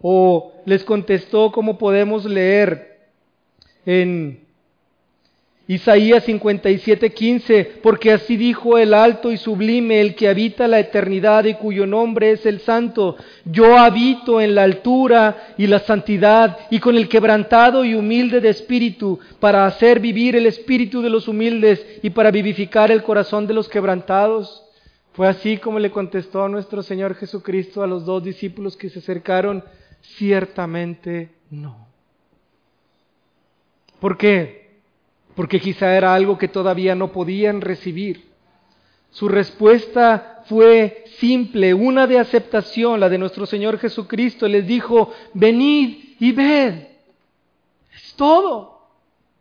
[0.00, 2.98] O les contestó como podemos leer
[3.84, 4.48] en
[5.70, 11.54] Isaías 57:15, porque así dijo el alto y sublime, el que habita la eternidad y
[11.54, 13.16] cuyo nombre es el santo.
[13.44, 18.48] Yo habito en la altura y la santidad y con el quebrantado y humilde de
[18.48, 23.52] espíritu, para hacer vivir el espíritu de los humildes y para vivificar el corazón de
[23.52, 24.64] los quebrantados.
[25.12, 29.62] Fue así como le contestó nuestro Señor Jesucristo a los dos discípulos que se acercaron
[30.00, 31.88] Ciertamente no.
[34.00, 34.78] ¿Por qué?
[35.34, 38.28] Porque quizá era algo que todavía no podían recibir.
[39.10, 44.46] Su respuesta fue simple, una de aceptación, la de nuestro Señor Jesucristo.
[44.48, 46.74] Les dijo, venid y ved.
[47.94, 48.78] Es todo.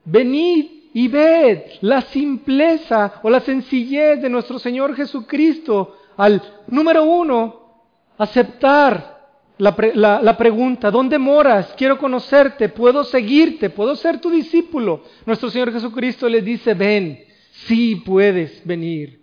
[0.06, 7.84] Venid y ved la simpleza o la sencillez de nuestro Señor Jesucristo al, número uno,
[8.18, 9.17] aceptar
[9.58, 11.74] la, pregunta, ¿dónde moras?
[11.78, 15.02] Quiero conocerte, puedo seguirte, puedo ser tu discípulo.
[15.26, 17.24] Nuestro Señor Jesucristo les dice, ven,
[17.66, 19.22] sí puedes venir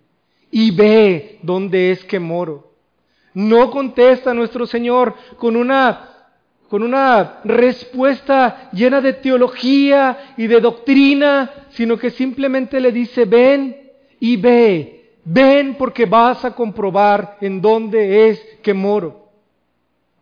[0.51, 2.73] y ve dónde es que moro.
[3.33, 6.11] No contesta nuestro Señor con una,
[6.69, 13.77] con una respuesta llena de teología y de doctrina, sino que simplemente le dice, ven
[14.19, 19.24] y ve, ven porque vas a comprobar en dónde es que moro.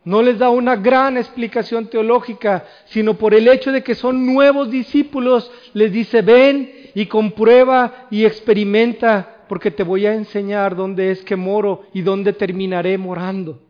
[0.04, 4.70] No les da una gran explicación teológica, sino por el hecho de que son nuevos
[4.70, 11.22] discípulos, les dice, ven y comprueba y experimenta, porque te voy a enseñar dónde es
[11.22, 13.62] que moro y dónde terminaré morando.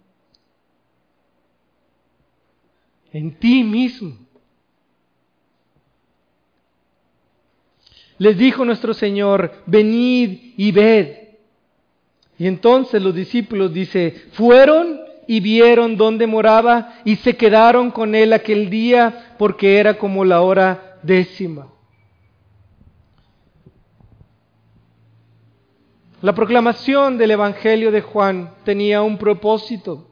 [3.12, 4.16] En ti mismo.
[8.16, 11.16] Les dijo nuestro Señor, venid y ved.
[12.38, 18.33] Y entonces los discípulos, dice, fueron y vieron dónde moraba y se quedaron con él
[18.33, 21.69] aquel día porque era como la hora décima.
[26.21, 30.09] La proclamación del Evangelio de Juan tenía un propósito,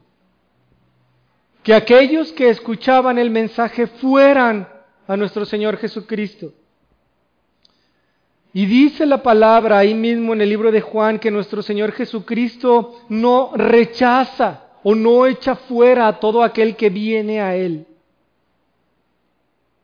[1.63, 4.67] que aquellos que escuchaban el mensaje fueran
[5.07, 6.53] a nuestro Señor Jesucristo.
[8.53, 12.99] Y dice la palabra ahí mismo en el libro de Juan que nuestro Señor Jesucristo
[13.07, 17.85] no rechaza o no echa fuera a todo aquel que viene a Él.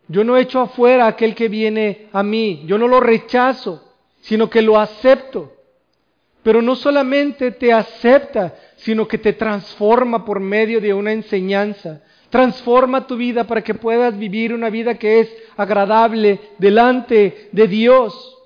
[0.07, 3.83] Yo no echo afuera a aquel que viene a mí, yo no lo rechazo,
[4.21, 5.53] sino que lo acepto.
[6.43, 12.01] Pero no solamente te acepta, sino que te transforma por medio de una enseñanza.
[12.29, 18.36] Transforma tu vida para que puedas vivir una vida que es agradable delante de Dios.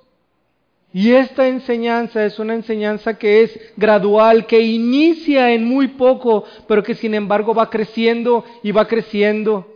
[0.94, 6.84] Y esta enseñanza es una enseñanza que es gradual, que inicia en muy poco, pero
[6.84, 9.68] que sin embargo va creciendo y va creciendo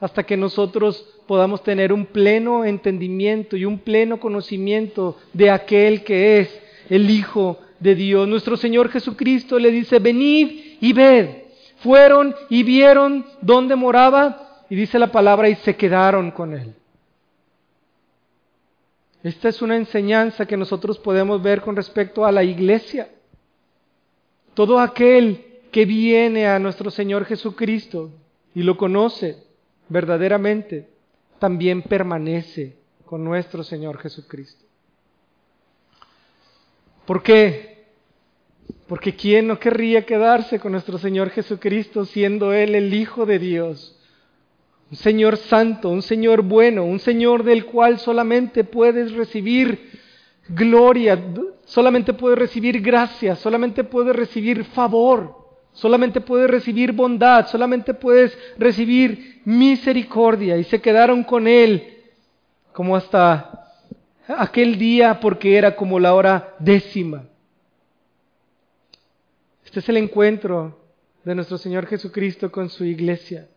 [0.00, 6.40] hasta que nosotros podamos tener un pleno entendimiento y un pleno conocimiento de aquel que
[6.40, 8.26] es el Hijo de Dios.
[8.26, 11.28] Nuestro Señor Jesucristo le dice, venid y ved.
[11.78, 16.74] Fueron y vieron dónde moraba y dice la palabra y se quedaron con él.
[19.24, 23.08] Esta es una enseñanza que nosotros podemos ver con respecto a la iglesia.
[24.52, 28.10] Todo aquel que viene a nuestro Señor Jesucristo
[28.54, 29.42] y lo conoce
[29.88, 30.88] verdaderamente,
[31.38, 34.62] también permanece con nuestro Señor Jesucristo.
[37.06, 37.86] ¿Por qué?
[38.86, 43.98] Porque ¿quién no querría quedarse con nuestro Señor Jesucristo siendo Él el Hijo de Dios?
[44.94, 49.90] Un Señor santo, un Señor bueno, un Señor del cual solamente puedes recibir
[50.48, 51.20] gloria,
[51.64, 59.42] solamente puedes recibir gracia, solamente puedes recibir favor, solamente puedes recibir bondad, solamente puedes recibir
[59.44, 60.56] misericordia.
[60.58, 62.04] Y se quedaron con Él
[62.72, 63.72] como hasta
[64.28, 67.24] aquel día porque era como la hora décima.
[69.64, 70.78] Este es el encuentro
[71.24, 73.48] de nuestro Señor Jesucristo con su iglesia.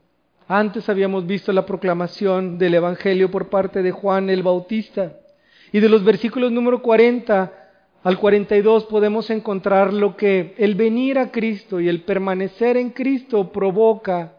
[0.50, 5.20] Antes habíamos visto la proclamación del Evangelio por parte de Juan el Bautista.
[5.74, 7.52] Y de los versículos número 40
[8.02, 13.52] al 42 podemos encontrar lo que el venir a Cristo y el permanecer en Cristo
[13.52, 14.36] provoca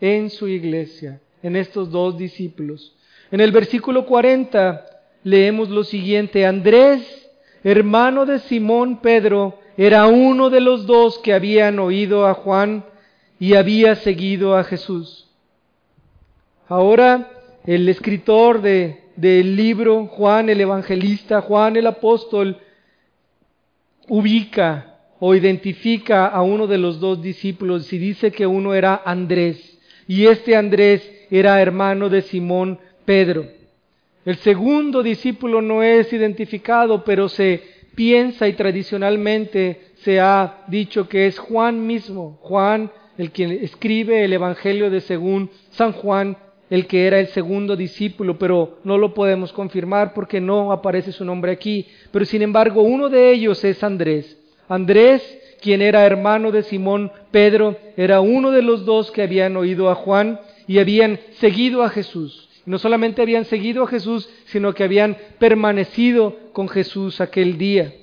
[0.00, 2.96] en su iglesia, en estos dos discípulos.
[3.30, 4.86] En el versículo 40
[5.24, 7.30] leemos lo siguiente, Andrés,
[7.62, 12.86] hermano de Simón Pedro, era uno de los dos que habían oído a Juan
[13.38, 15.19] y había seguido a Jesús.
[16.70, 17.28] Ahora
[17.66, 22.58] el escritor del libro, Juan el Evangelista, Juan el Apóstol,
[24.06, 29.80] ubica o identifica a uno de los dos discípulos y dice que uno era Andrés
[30.06, 33.48] y este Andrés era hermano de Simón Pedro.
[34.24, 37.64] El segundo discípulo no es identificado, pero se
[37.96, 44.32] piensa y tradicionalmente se ha dicho que es Juan mismo, Juan el quien escribe el
[44.32, 46.36] Evangelio de según San Juan
[46.70, 51.24] el que era el segundo discípulo, pero no lo podemos confirmar porque no aparece su
[51.24, 51.86] nombre aquí.
[52.12, 54.38] Pero sin embargo, uno de ellos es Andrés.
[54.68, 55.20] Andrés,
[55.60, 59.96] quien era hermano de Simón Pedro, era uno de los dos que habían oído a
[59.96, 62.46] Juan y habían seguido a Jesús.
[62.66, 67.94] no solamente habían seguido a Jesús, sino que habían permanecido con Jesús aquel día.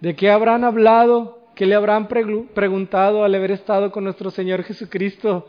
[0.00, 1.38] ¿De qué habrán hablado?
[1.54, 5.46] ¿Qué le habrán preguntado al haber estado con nuestro Señor Jesucristo?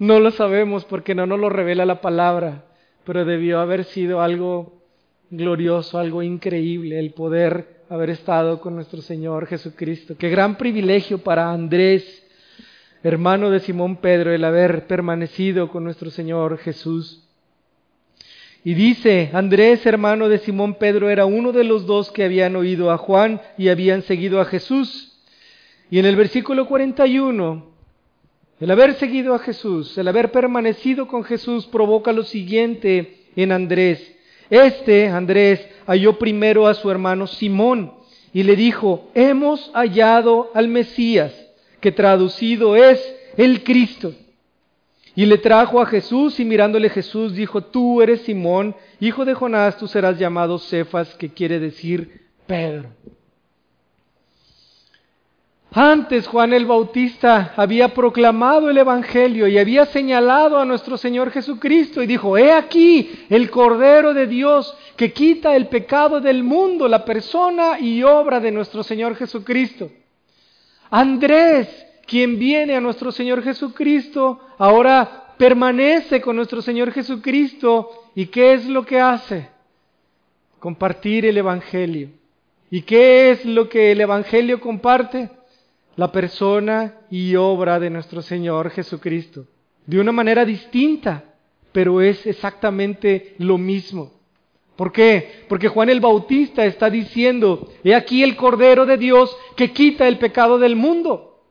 [0.00, 2.64] No lo sabemos porque no nos lo revela la palabra,
[3.04, 4.82] pero debió haber sido algo
[5.30, 10.16] glorioso, algo increíble el poder haber estado con nuestro Señor Jesucristo.
[10.18, 12.26] Qué gran privilegio para Andrés
[13.02, 17.24] hermano de Simón Pedro, el haber permanecido con nuestro Señor Jesús.
[18.62, 22.90] Y dice, Andrés, hermano de Simón Pedro, era uno de los dos que habían oído
[22.90, 25.18] a Juan y habían seguido a Jesús.
[25.90, 27.69] Y en el versículo 41,
[28.60, 34.16] el haber seguido a Jesús, el haber permanecido con Jesús provoca lo siguiente en Andrés.
[34.50, 37.94] Este, Andrés, halló primero a su hermano Simón
[38.34, 41.32] y le dijo, hemos hallado al Mesías,
[41.80, 44.12] que traducido es el Cristo.
[45.16, 49.78] Y le trajo a Jesús y mirándole Jesús dijo, tú eres Simón, hijo de Jonás,
[49.78, 52.90] tú serás llamado Cefas, que quiere decir Pedro.
[55.72, 62.02] Antes Juan el Bautista había proclamado el Evangelio y había señalado a nuestro Señor Jesucristo
[62.02, 67.04] y dijo, he aquí el Cordero de Dios que quita el pecado del mundo, la
[67.04, 69.88] persona y obra de nuestro Señor Jesucristo.
[70.90, 71.68] Andrés,
[72.04, 78.66] quien viene a nuestro Señor Jesucristo, ahora permanece con nuestro Señor Jesucristo y ¿qué es
[78.66, 79.48] lo que hace?
[80.58, 82.08] Compartir el Evangelio.
[82.72, 85.39] ¿Y qué es lo que el Evangelio comparte?
[86.00, 89.44] La persona y obra de nuestro Señor Jesucristo.
[89.84, 91.24] De una manera distinta,
[91.72, 94.10] pero es exactamente lo mismo.
[94.76, 95.44] ¿Por qué?
[95.46, 100.16] Porque Juan el Bautista está diciendo, he aquí el Cordero de Dios que quita el
[100.16, 101.42] pecado del mundo.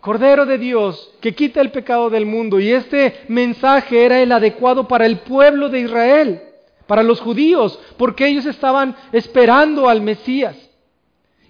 [0.00, 2.58] Cordero de Dios que quita el pecado del mundo.
[2.58, 6.40] Y este mensaje era el adecuado para el pueblo de Israel,
[6.86, 10.71] para los judíos, porque ellos estaban esperando al Mesías.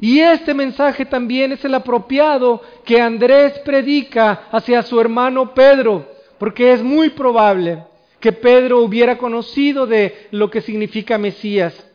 [0.03, 6.73] Y este mensaje también es el apropiado que Andrés predica hacia su hermano Pedro, porque
[6.73, 7.85] es muy probable
[8.19, 11.89] que Pedro hubiera conocido de lo que significa Mesías,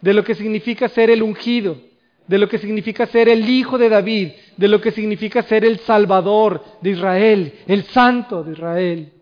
[0.00, 1.76] de lo que significa ser el ungido,
[2.26, 5.78] de lo que significa ser el hijo de David, de lo que significa ser el
[5.78, 9.12] salvador de Israel, el santo de Israel.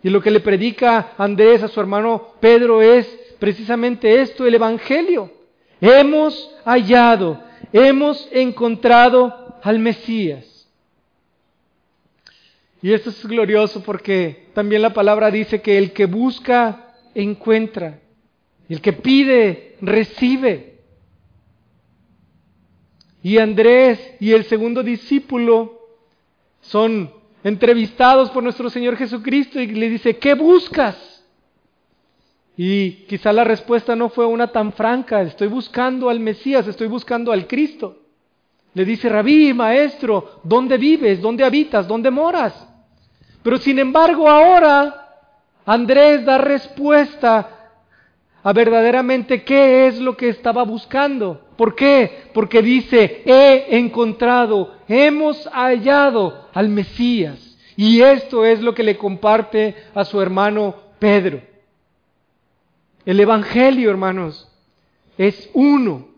[0.00, 3.08] Y lo que le predica Andrés a su hermano Pedro es
[3.40, 5.41] precisamente esto, el Evangelio.
[5.82, 10.68] Hemos hallado, hemos encontrado al Mesías.
[12.80, 17.98] Y esto es glorioso porque también la palabra dice que el que busca, encuentra.
[18.68, 20.78] El que pide, recibe.
[23.24, 25.80] Y Andrés y el segundo discípulo
[26.60, 27.12] son
[27.42, 31.11] entrevistados por nuestro Señor Jesucristo y le dice, ¿qué buscas?
[32.64, 37.32] Y quizá la respuesta no fue una tan franca, estoy buscando al Mesías, estoy buscando
[37.32, 37.98] al Cristo.
[38.74, 41.20] Le dice, rabí, maestro, ¿dónde vives?
[41.20, 41.88] ¿Dónde habitas?
[41.88, 42.68] ¿Dónde moras?
[43.42, 45.08] Pero sin embargo ahora
[45.66, 47.48] Andrés da respuesta
[48.44, 51.40] a verdaderamente qué es lo que estaba buscando.
[51.56, 52.28] ¿Por qué?
[52.32, 57.58] Porque dice, he encontrado, hemos hallado al Mesías.
[57.76, 61.50] Y esto es lo que le comparte a su hermano Pedro.
[63.04, 64.48] El Evangelio, hermanos,
[65.18, 66.08] es uno.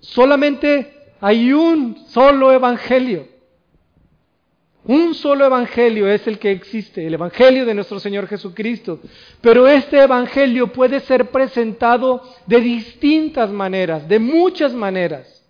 [0.00, 3.26] Solamente hay un solo Evangelio.
[4.84, 9.00] Un solo Evangelio es el que existe, el Evangelio de nuestro Señor Jesucristo.
[9.40, 15.44] Pero este Evangelio puede ser presentado de distintas maneras, de muchas maneras.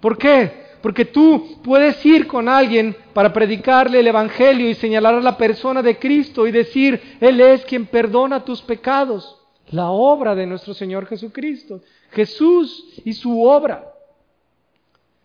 [0.00, 0.70] ¿Por qué?
[0.80, 5.82] Porque tú puedes ir con alguien para predicarle el Evangelio y señalar a la persona
[5.82, 9.39] de Cristo y decir, Él es quien perdona tus pecados
[9.70, 11.80] la obra de nuestro Señor Jesucristo,
[12.12, 13.86] Jesús y su obra.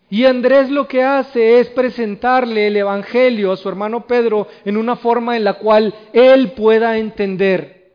[0.08, 4.94] Y Andrés lo que hace es presentarle el Evangelio a su hermano Pedro en una
[4.96, 7.90] forma en la cual él pueda entender.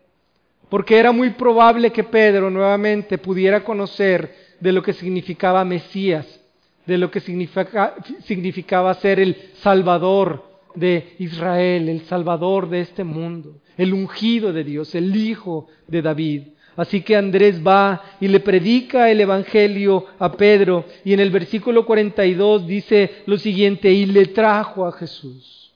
[0.68, 6.42] Porque era muy probable que Pedro nuevamente pudiera conocer de lo que significaba Mesías,
[6.86, 10.44] de lo que significaba ser el Salvador
[10.76, 16.44] de Israel, el Salvador de este mundo el ungido de Dios, el hijo de David.
[16.76, 21.84] Así que Andrés va y le predica el Evangelio a Pedro y en el versículo
[21.84, 25.74] 42 dice lo siguiente, y le trajo a Jesús.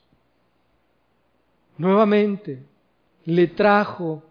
[1.79, 2.59] Nuevamente,
[3.25, 4.21] le trajo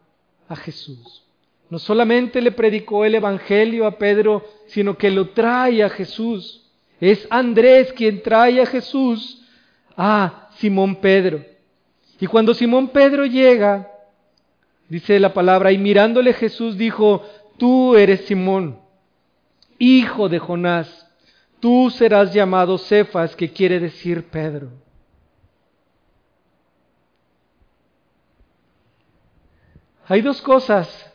[0.49, 1.25] a Jesús.
[1.69, 6.71] No solamente le predicó el Evangelio a Pedro, sino que lo trae a Jesús.
[7.01, 9.43] Es Andrés quien trae a Jesús
[9.97, 11.54] a Simón Pedro.
[12.21, 13.91] Y cuando Simón Pedro llega,
[14.89, 17.23] dice la palabra, y mirándole Jesús dijo,
[17.59, 18.81] tú eres Simón,
[19.79, 21.09] hijo de Jonás,
[21.61, 24.71] tú serás llamado Cefas, que quiere decir Pedro.
[30.07, 31.11] Hay dos cosas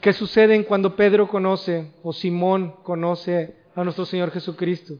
[0.00, 4.94] que suceden cuando Pedro conoce o Simón conoce a nuestro Señor Jesucristo.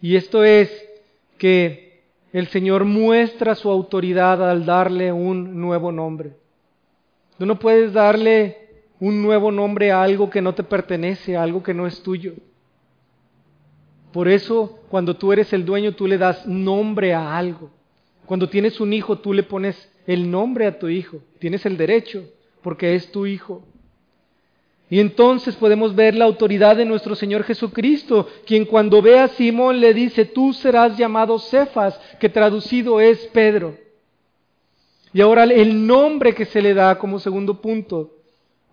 [0.00, 0.70] Y esto es
[1.36, 1.89] que
[2.32, 6.32] el Señor muestra su autoridad al darle un nuevo nombre.
[7.38, 8.56] Tú no puedes darle
[9.00, 12.34] un nuevo nombre a algo que no te pertenece, a algo que no es tuyo.
[14.12, 17.70] Por eso, cuando tú eres el dueño, tú le das nombre a algo.
[18.26, 21.18] Cuando tienes un hijo, tú le pones el nombre a tu hijo.
[21.38, 22.24] Tienes el derecho,
[22.62, 23.64] porque es tu hijo.
[24.90, 29.80] Y entonces podemos ver la autoridad de nuestro Señor Jesucristo, quien cuando ve a Simón
[29.80, 33.76] le dice, tú serás llamado Cefas, que traducido es Pedro.
[35.12, 38.10] Y ahora el nombre que se le da como segundo punto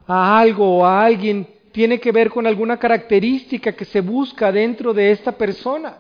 [0.08, 4.96] a algo o a alguien tiene que ver con alguna característica que se busca dentro
[4.96, 6.00] de esta persona.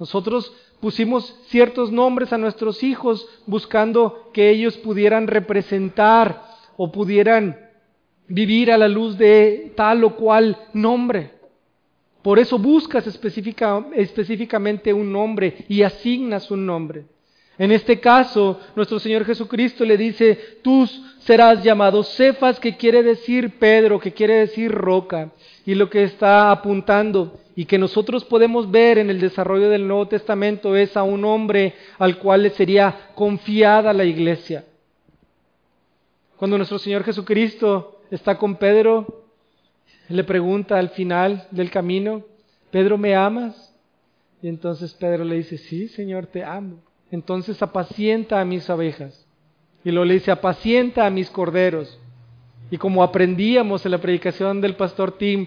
[0.00, 6.42] Nosotros pusimos ciertos nombres a nuestros hijos buscando que ellos pudieran representar
[6.76, 7.65] o pudieran
[8.28, 11.30] vivir a la luz de tal o cual nombre.
[12.22, 17.04] Por eso buscas específicamente un nombre y asignas un nombre.
[17.58, 20.86] En este caso, nuestro Señor Jesucristo le dice, tú
[21.20, 25.30] serás llamado Cefas, que quiere decir Pedro, que quiere decir roca.
[25.64, 30.06] Y lo que está apuntando y que nosotros podemos ver en el desarrollo del Nuevo
[30.08, 34.64] Testamento es a un hombre al cual le sería confiada la iglesia.
[36.36, 39.24] Cuando nuestro Señor Jesucristo está con Pedro,
[40.08, 42.22] le pregunta al final del camino,
[42.70, 43.74] Pedro, ¿me amas?
[44.42, 46.78] Y entonces Pedro le dice, sí, Señor, te amo.
[47.10, 49.26] Entonces apacienta a mis abejas.
[49.84, 51.98] Y luego le dice, apacienta a mis corderos.
[52.70, 55.46] Y como aprendíamos en la predicación del pastor Tim,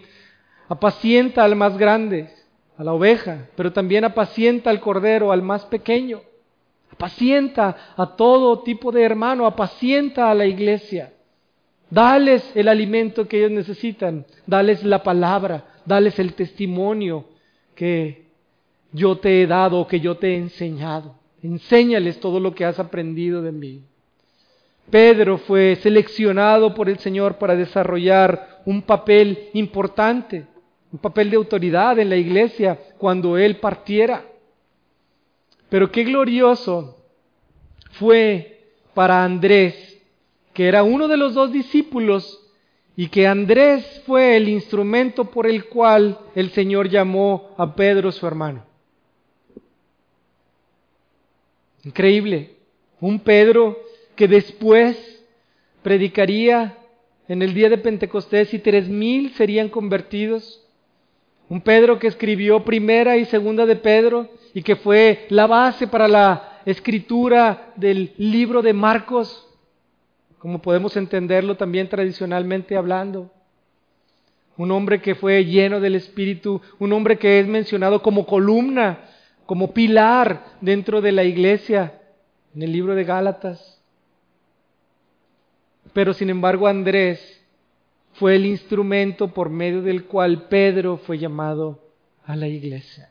[0.67, 2.29] apacienta al más grande,
[2.77, 6.21] a la oveja, pero también apacienta al cordero, al más pequeño.
[6.91, 11.13] Apacienta a todo tipo de hermano, apacienta a la iglesia.
[11.89, 17.25] Dales el alimento que ellos necesitan, dales la palabra, dales el testimonio
[17.73, 18.27] que
[18.91, 21.15] yo te he dado, que yo te he enseñado.
[21.41, 23.81] Enséñales todo lo que has aprendido de mí.
[24.89, 30.45] Pedro fue seleccionado por el Señor para desarrollar un papel importante,
[30.91, 34.25] un papel de autoridad en la iglesia cuando Él partiera.
[35.69, 36.97] Pero qué glorioso
[37.91, 38.63] fue
[38.93, 39.88] para Andrés,
[40.59, 42.37] que era uno de los dos discípulos,
[42.97, 48.27] y que Andrés fue el instrumento por el cual el Señor llamó a Pedro su
[48.27, 48.65] hermano.
[51.85, 52.57] Increíble.
[52.99, 53.79] Un Pedro
[54.17, 55.23] que después
[55.81, 56.77] predicaría
[57.29, 60.67] en el día de Pentecostés y tres mil serían convertidos.
[61.47, 66.09] Un Pedro que escribió primera y segunda de Pedro y que fue la base para
[66.09, 69.45] la escritura del libro de Marcos,
[70.39, 73.31] como podemos entenderlo también tradicionalmente hablando.
[74.57, 78.99] Un hombre que fue lleno del Espíritu, un hombre que es mencionado como columna
[79.49, 81.99] como pilar dentro de la iglesia
[82.53, 83.81] en el libro de Gálatas.
[85.91, 87.43] Pero sin embargo Andrés
[88.13, 91.79] fue el instrumento por medio del cual Pedro fue llamado
[92.25, 93.09] a la iglesia.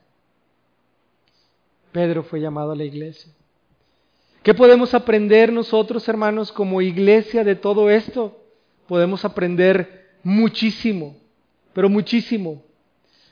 [1.90, 3.32] Pedro fue llamado a la iglesia.
[4.49, 8.34] ¿Qué podemos aprender nosotros, hermanos, como iglesia de todo esto?
[8.86, 11.18] Podemos aprender muchísimo,
[11.74, 12.62] pero muchísimo.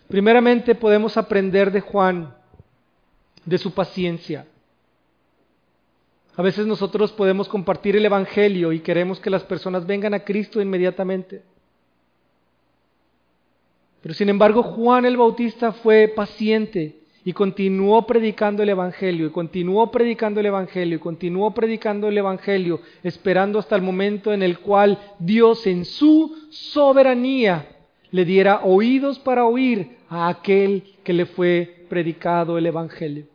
[0.08, 2.36] Primeramente podemos aprender de Juan
[3.46, 4.46] de su paciencia.
[6.36, 10.60] A veces nosotros podemos compartir el Evangelio y queremos que las personas vengan a Cristo
[10.60, 11.40] inmediatamente.
[14.02, 19.90] Pero sin embargo Juan el Bautista fue paciente y continuó predicando el Evangelio, y continuó
[19.90, 24.96] predicando el Evangelio, y continuó predicando el Evangelio, esperando hasta el momento en el cual
[25.18, 27.66] Dios en su soberanía
[28.12, 33.26] le diera oídos para oír a aquel que le fue predicado el Evangelio.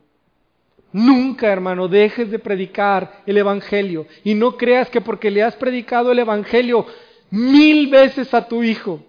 [0.90, 4.06] Nunca, hermano, dejes de predicar el Evangelio.
[4.24, 6.86] Y no creas que porque le has predicado el Evangelio
[7.28, 9.00] mil veces a tu hijo,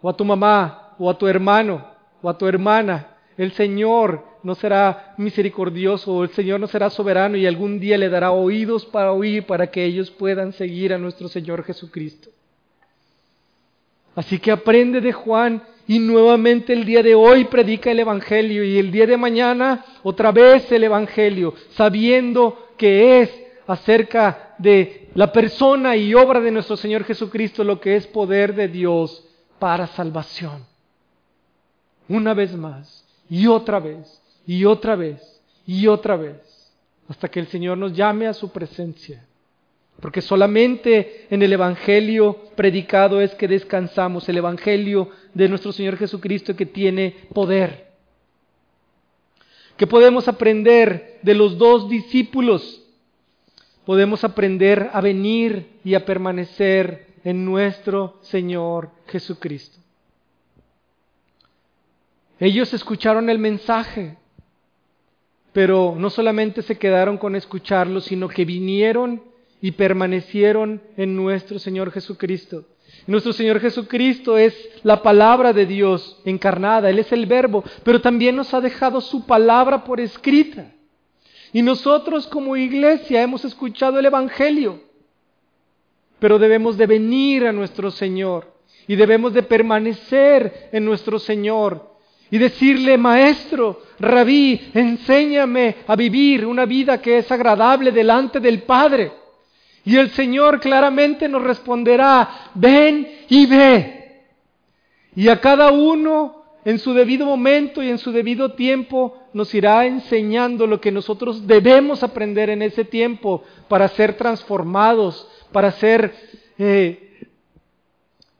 [0.00, 1.84] o a tu mamá, o a tu hermano,
[2.22, 3.08] o a tu hermana,
[3.40, 8.32] el Señor no será misericordioso, el Señor no será soberano y algún día le dará
[8.32, 12.28] oídos para oír para que ellos puedan seguir a nuestro Señor Jesucristo.
[14.14, 18.76] Así que aprende de Juan y nuevamente el día de hoy predica el Evangelio y
[18.76, 25.96] el día de mañana otra vez el Evangelio, sabiendo que es acerca de la persona
[25.96, 29.26] y obra de nuestro Señor Jesucristo lo que es poder de Dios
[29.58, 30.66] para salvación.
[32.06, 36.36] Una vez más, y otra vez, y otra vez, y otra vez,
[37.08, 39.24] hasta que el Señor nos llame a su presencia.
[40.00, 46.56] Porque solamente en el Evangelio predicado es que descansamos, el Evangelio de nuestro Señor Jesucristo
[46.56, 47.90] que tiene poder.
[49.76, 52.82] ¿Qué podemos aprender de los dos discípulos?
[53.84, 59.79] Podemos aprender a venir y a permanecer en nuestro Señor Jesucristo.
[62.40, 64.16] Ellos escucharon el mensaje,
[65.52, 69.22] pero no solamente se quedaron con escucharlo, sino que vinieron
[69.60, 72.64] y permanecieron en nuestro Señor Jesucristo.
[73.06, 78.36] Nuestro Señor Jesucristo es la palabra de Dios encarnada, Él es el verbo, pero también
[78.36, 80.72] nos ha dejado su palabra por escrita.
[81.52, 84.80] Y nosotros como iglesia hemos escuchado el Evangelio,
[86.18, 88.54] pero debemos de venir a nuestro Señor
[88.86, 91.89] y debemos de permanecer en nuestro Señor
[92.30, 99.12] y decirle, Maestro, Rabí, enséñame a vivir una vida que es agradable delante del Padre.
[99.84, 104.22] Y el Señor claramente nos responderá, ven y ve.
[105.16, 109.86] Y a cada uno en su debido momento y en su debido tiempo nos irá
[109.86, 116.14] enseñando lo que nosotros debemos aprender en ese tiempo para ser transformados, para ser
[116.58, 117.26] eh,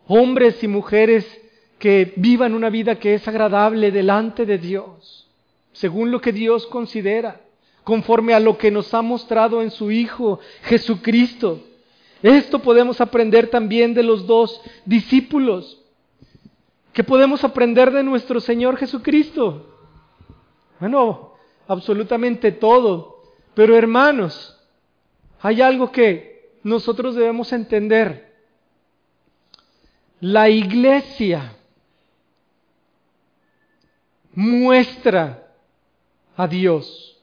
[0.06, 1.39] hombres y mujeres
[1.80, 5.26] que vivan una vida que es agradable delante de Dios,
[5.72, 7.40] según lo que Dios considera,
[7.84, 11.64] conforme a lo que nos ha mostrado en su Hijo Jesucristo.
[12.22, 15.82] Esto podemos aprender también de los dos discípulos.
[16.92, 19.74] ¿Qué podemos aprender de nuestro Señor Jesucristo?
[20.78, 21.32] Bueno,
[21.66, 23.22] absolutamente todo.
[23.54, 24.54] Pero hermanos,
[25.40, 28.34] hay algo que nosotros debemos entender.
[30.20, 31.56] La iglesia
[34.34, 35.46] muestra
[36.36, 37.18] a Dios.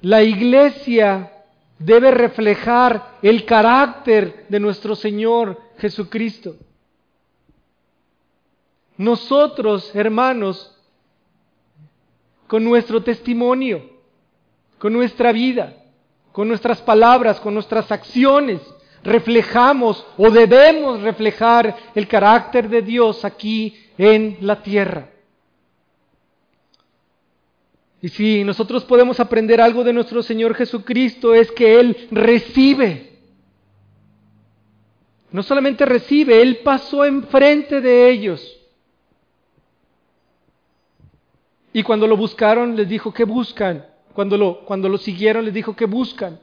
[0.00, 1.32] La iglesia
[1.78, 6.56] debe reflejar el carácter de nuestro Señor Jesucristo.
[8.96, 10.74] Nosotros, hermanos,
[12.46, 13.90] con nuestro testimonio,
[14.78, 15.74] con nuestra vida,
[16.32, 18.60] con nuestras palabras, con nuestras acciones,
[19.02, 25.10] reflejamos o debemos reflejar el carácter de Dios aquí en la tierra.
[28.02, 33.18] Y si nosotros podemos aprender algo de nuestro Señor Jesucristo es que Él recibe.
[35.32, 38.56] No solamente recibe, Él pasó enfrente de ellos.
[41.72, 43.86] Y cuando lo buscaron les dijo, ¿qué buscan?
[44.14, 46.40] Cuando lo, cuando lo siguieron les dijo, ¿qué buscan?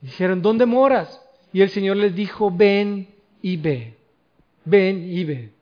[0.00, 1.20] Dijeron, ¿dónde moras?
[1.52, 3.08] Y el Señor les dijo, ven
[3.40, 3.96] y ve,
[4.64, 5.52] ven y ve.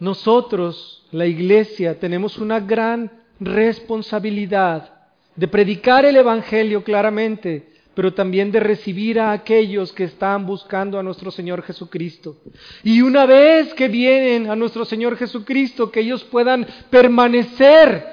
[0.00, 4.92] Nosotros, la iglesia, tenemos una gran responsabilidad
[5.36, 11.02] de predicar el Evangelio claramente, pero también de recibir a aquellos que están buscando a
[11.02, 12.38] nuestro Señor Jesucristo.
[12.82, 18.06] Y una vez que vienen a nuestro Señor Jesucristo, que ellos puedan permanecer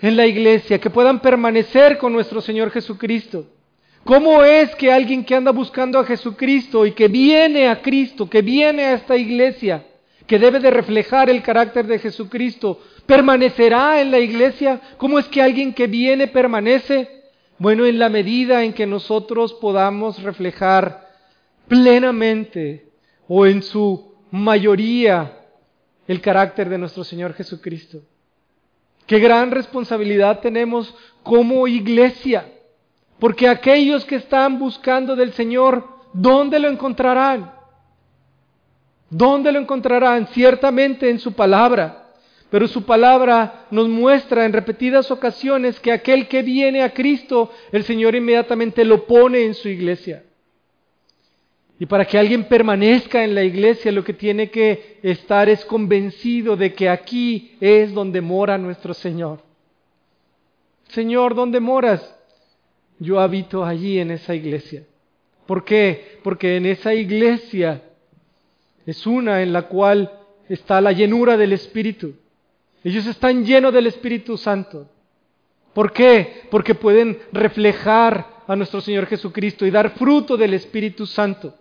[0.00, 3.46] en la iglesia, que puedan permanecer con nuestro Señor Jesucristo.
[4.02, 8.42] ¿Cómo es que alguien que anda buscando a Jesucristo y que viene a Cristo, que
[8.42, 9.86] viene a esta iglesia,
[10.26, 14.80] que debe de reflejar el carácter de Jesucristo, permanecerá en la iglesia?
[14.96, 17.24] ¿Cómo es que alguien que viene permanece?
[17.58, 21.08] Bueno, en la medida en que nosotros podamos reflejar
[21.68, 22.88] plenamente
[23.28, 25.40] o en su mayoría
[26.06, 28.02] el carácter de nuestro Señor Jesucristo.
[29.06, 32.46] Qué gran responsabilidad tenemos como iglesia,
[33.18, 37.52] porque aquellos que están buscando del Señor, ¿dónde lo encontrarán?
[39.16, 40.26] ¿Dónde lo encontrarán?
[40.26, 42.08] Ciertamente en su palabra.
[42.50, 47.84] Pero su palabra nos muestra en repetidas ocasiones que aquel que viene a Cristo, el
[47.84, 50.24] Señor inmediatamente lo pone en su iglesia.
[51.78, 56.56] Y para que alguien permanezca en la iglesia, lo que tiene que estar es convencido
[56.56, 59.42] de que aquí es donde mora nuestro Señor.
[60.88, 62.16] Señor, ¿dónde moras?
[62.98, 64.82] Yo habito allí en esa iglesia.
[65.46, 66.18] ¿Por qué?
[66.24, 67.80] Porque en esa iglesia
[68.86, 70.10] es una en la cual
[70.48, 72.14] está la llenura del Espíritu.
[72.82, 74.88] Ellos están llenos del Espíritu Santo.
[75.72, 76.42] ¿Por qué?
[76.50, 81.54] Porque pueden reflejar a nuestro Señor Jesucristo y dar fruto del Espíritu Santo.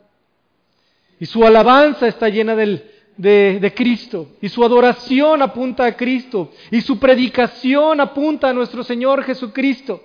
[1.20, 2.84] Y su alabanza está llena de,
[3.16, 4.32] de Cristo.
[4.42, 6.52] Y su adoración apunta a Cristo.
[6.70, 10.04] Y su predicación apunta a nuestro Señor Jesucristo.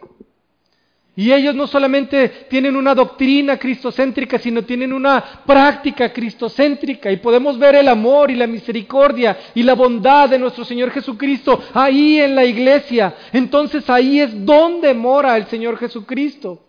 [1.19, 7.11] Y ellos no solamente tienen una doctrina cristocéntrica, sino tienen una práctica cristocéntrica.
[7.11, 11.61] Y podemos ver el amor y la misericordia y la bondad de nuestro Señor Jesucristo
[11.75, 13.17] ahí en la iglesia.
[13.33, 16.65] Entonces ahí es donde mora el Señor Jesucristo.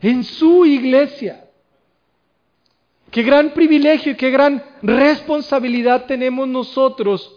[0.00, 1.44] En su iglesia.
[3.10, 7.30] Qué gran privilegio y qué gran responsabilidad tenemos nosotros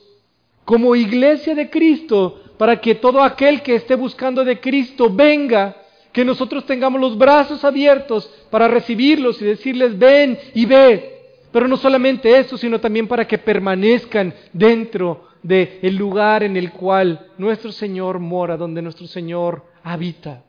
[0.63, 5.81] como iglesia de Cristo, para que todo aquel que esté buscando de Cristo venga,
[6.15, 11.41] que nosotros tengamos los brazos abiertos para recibirlos y decirles, ven y ve.
[11.51, 17.31] Pero no solamente eso, sino también para que permanezcan dentro del lugar en el cual
[17.37, 20.41] nuestro Señor mora, donde nuestro Señor habita.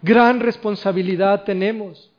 [0.00, 2.10] Gran responsabilidad tenemos.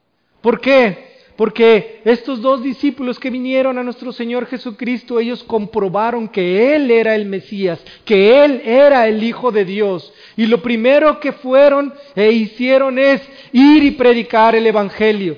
[0.41, 1.06] ¿Por qué?
[1.37, 7.13] Porque estos dos discípulos que vinieron a nuestro Señor Jesucristo, ellos comprobaron que Él era
[7.13, 10.11] el Mesías, que Él era el Hijo de Dios.
[10.35, 13.21] Y lo primero que fueron e hicieron es
[13.53, 15.37] ir y predicar el Evangelio.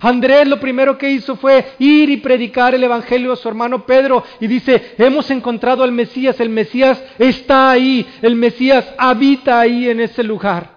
[0.00, 4.24] Andrés lo primero que hizo fue ir y predicar el Evangelio a su hermano Pedro
[4.40, 10.00] y dice, hemos encontrado al Mesías, el Mesías está ahí, el Mesías habita ahí en
[10.00, 10.75] ese lugar.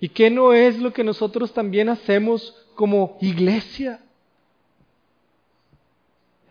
[0.00, 4.00] ¿Y qué no es lo que nosotros también hacemos como iglesia?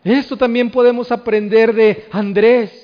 [0.02, 2.82] Esto también podemos aprender de Andrés.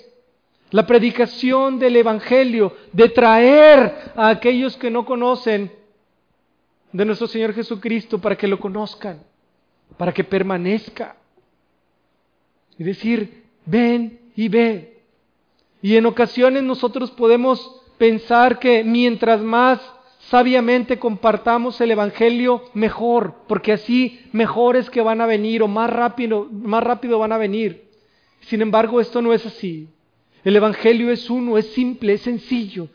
[0.71, 5.71] La predicación del Evangelio, de traer a aquellos que no conocen
[6.93, 9.23] de nuestro Señor Jesucristo para que lo conozcan,
[9.97, 11.17] para que permanezca.
[12.79, 15.03] Y decir, ven y ve.
[15.83, 19.81] Y en ocasiones nosotros podemos pensar que mientras más
[20.29, 26.49] sabiamente compartamos el Evangelio, mejor, porque así mejores que van a venir o más rápido,
[26.51, 27.91] más rápido van a venir.
[28.41, 29.89] Sin embargo, esto no es así.
[30.45, 32.89] El Evangelio es uno, es simple, es sencillo.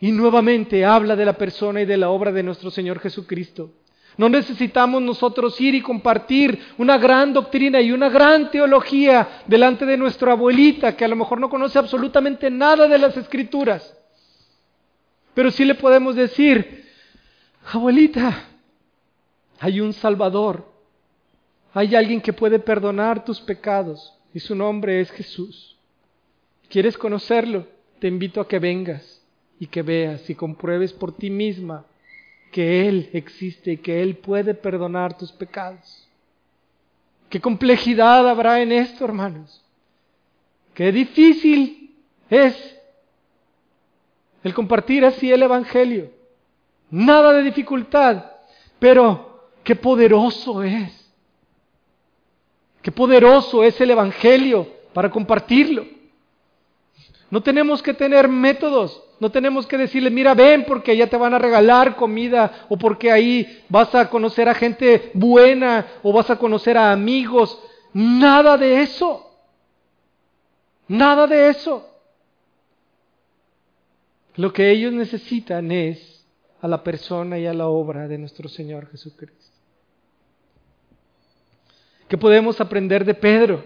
[0.00, 3.70] Y nuevamente habla de la persona y de la obra de nuestro Señor Jesucristo.
[4.16, 9.96] No necesitamos nosotros ir y compartir una gran doctrina y una gran teología delante de
[9.96, 13.96] nuestra abuelita, que a lo mejor no conoce absolutamente nada de las escrituras.
[15.34, 16.84] Pero sí le podemos decir,
[17.72, 18.48] abuelita,
[19.58, 20.72] hay un Salvador,
[21.72, 25.76] hay alguien que puede perdonar tus pecados y su nombre es Jesús.
[26.68, 27.66] ¿Quieres conocerlo?
[27.98, 29.22] Te invito a que vengas
[29.58, 31.84] y que veas y compruebes por ti misma
[32.52, 36.08] que Él existe y que Él puede perdonar tus pecados.
[37.28, 39.64] ¿Qué complejidad habrá en esto, hermanos?
[40.74, 41.96] Qué difícil
[42.30, 42.73] es
[44.44, 46.10] el compartir así el Evangelio.
[46.90, 48.24] Nada de dificultad,
[48.78, 51.10] pero qué poderoso es.
[52.82, 55.86] Qué poderoso es el Evangelio para compartirlo.
[57.30, 61.32] No tenemos que tener métodos, no tenemos que decirle, mira, ven porque ya te van
[61.32, 66.36] a regalar comida o porque ahí vas a conocer a gente buena o vas a
[66.36, 67.58] conocer a amigos.
[67.94, 69.30] Nada de eso.
[70.86, 71.93] Nada de eso.
[74.36, 76.26] Lo que ellos necesitan es
[76.60, 79.54] a la persona y a la obra de nuestro Señor Jesucristo.
[82.08, 83.64] ¿Qué podemos aprender de Pedro?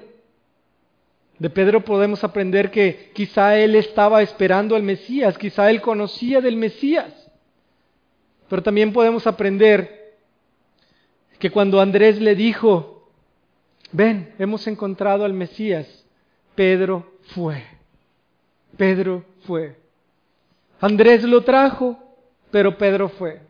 [1.39, 6.57] De Pedro podemos aprender que quizá él estaba esperando al Mesías, quizá él conocía del
[6.57, 7.31] Mesías.
[8.49, 10.17] Pero también podemos aprender
[11.39, 13.09] que cuando Andrés le dijo,
[13.93, 16.05] ven, hemos encontrado al Mesías,
[16.55, 17.63] Pedro fue.
[18.77, 19.78] Pedro fue.
[20.81, 21.99] Andrés lo trajo,
[22.51, 23.41] pero Pedro fue.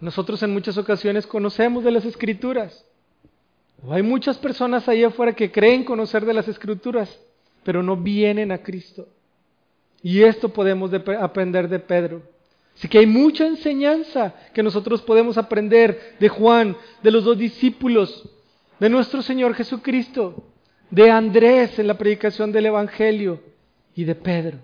[0.00, 2.84] Nosotros en muchas ocasiones conocemos de las escrituras.
[3.88, 7.20] hay muchas personas ahí afuera que creen conocer de las escrituras,
[7.64, 9.08] pero no vienen a Cristo.
[10.02, 12.22] Y esto podemos aprender de Pedro.
[12.74, 18.28] Así que hay mucha enseñanza que nosotros podemos aprender de Juan, de los dos discípulos,
[18.80, 20.44] de nuestro Señor Jesucristo,
[20.90, 23.40] de Andrés en la predicación del Evangelio
[23.94, 24.58] y de Pedro.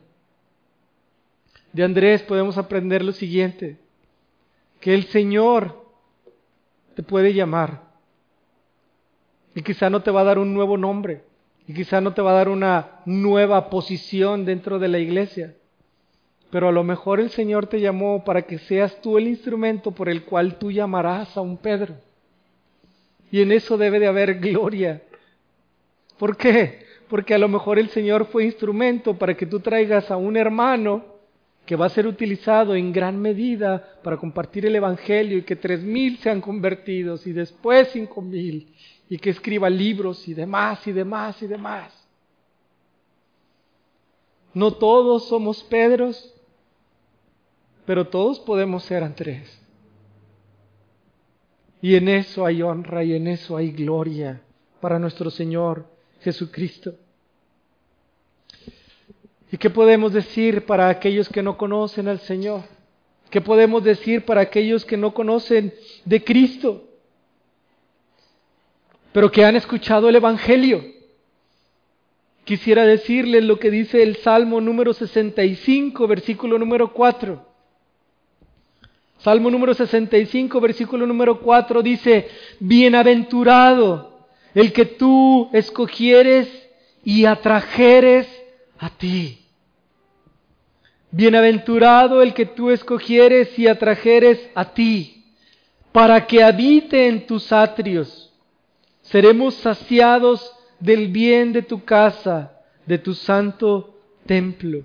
[1.78, 3.76] De Andrés podemos aprender lo siguiente,
[4.80, 5.84] que el Señor
[6.96, 7.82] te puede llamar
[9.54, 11.22] y quizá no te va a dar un nuevo nombre
[11.68, 15.54] y quizá no te va a dar una nueva posición dentro de la iglesia,
[16.50, 20.08] pero a lo mejor el Señor te llamó para que seas tú el instrumento por
[20.08, 21.94] el cual tú llamarás a un Pedro.
[23.30, 25.00] Y en eso debe de haber gloria.
[26.18, 26.80] ¿Por qué?
[27.08, 31.17] Porque a lo mejor el Señor fue instrumento para que tú traigas a un hermano
[31.68, 35.82] que va a ser utilizado en gran medida para compartir el Evangelio y que tres
[35.82, 38.74] mil sean convertidos y después cinco mil
[39.10, 41.92] y que escriba libros y demás y demás y demás.
[44.54, 46.34] No todos somos Pedros,
[47.84, 49.60] pero todos podemos ser Andrés.
[51.82, 54.40] Y en eso hay honra y en eso hay gloria
[54.80, 55.84] para nuestro Señor
[56.20, 56.94] Jesucristo.
[59.51, 62.62] ¿Y qué podemos decir para aquellos que no conocen al Señor?
[63.30, 65.72] ¿Qué podemos decir para aquellos que no conocen
[66.05, 66.88] de Cristo?
[69.12, 70.84] pero que han escuchado el Evangelio.
[72.44, 77.46] Quisiera decirles lo que dice el Salmo número 65, versículo número 4.
[79.18, 82.28] Salmo número 65, versículo número 4 dice,
[82.61, 84.18] Bienaventurado
[84.55, 86.49] el que tú escogieres
[87.03, 88.28] y atrajeres
[88.78, 89.44] a ti.
[91.10, 95.24] Bienaventurado el que tú escogieres y atrajeres a ti,
[95.92, 98.32] para que habite en tus atrios.
[99.02, 102.52] Seremos saciados del bien de tu casa,
[102.86, 104.84] de tu santo templo.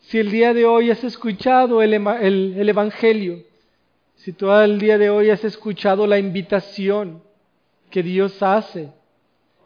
[0.00, 3.42] Si el día de hoy has escuchado el, Evangelio,
[4.16, 7.22] si todo el día de hoy has escuchado la invitación
[7.90, 8.90] que Dios hace,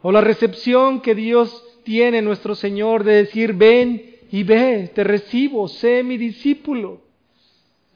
[0.01, 5.69] o la recepción que Dios tiene nuestro Señor de decir, ven y ve, te recibo,
[5.69, 7.01] sé mi discípulo,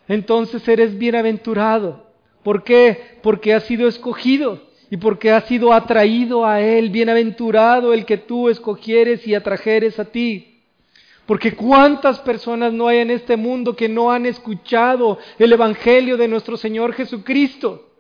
[0.09, 2.07] entonces eres bienaventurado.
[2.43, 3.19] ¿Por qué?
[3.23, 4.61] Porque has sido escogido
[4.91, 6.91] y porque has sido atraído a Él.
[6.91, 10.61] Bienaventurado el que tú escogieres y atrajeres a ti.
[11.25, 16.29] Porque cuántas personas no hay en este mundo que no han escuchado el Evangelio de
[16.29, 17.92] nuestro Señor Jesucristo.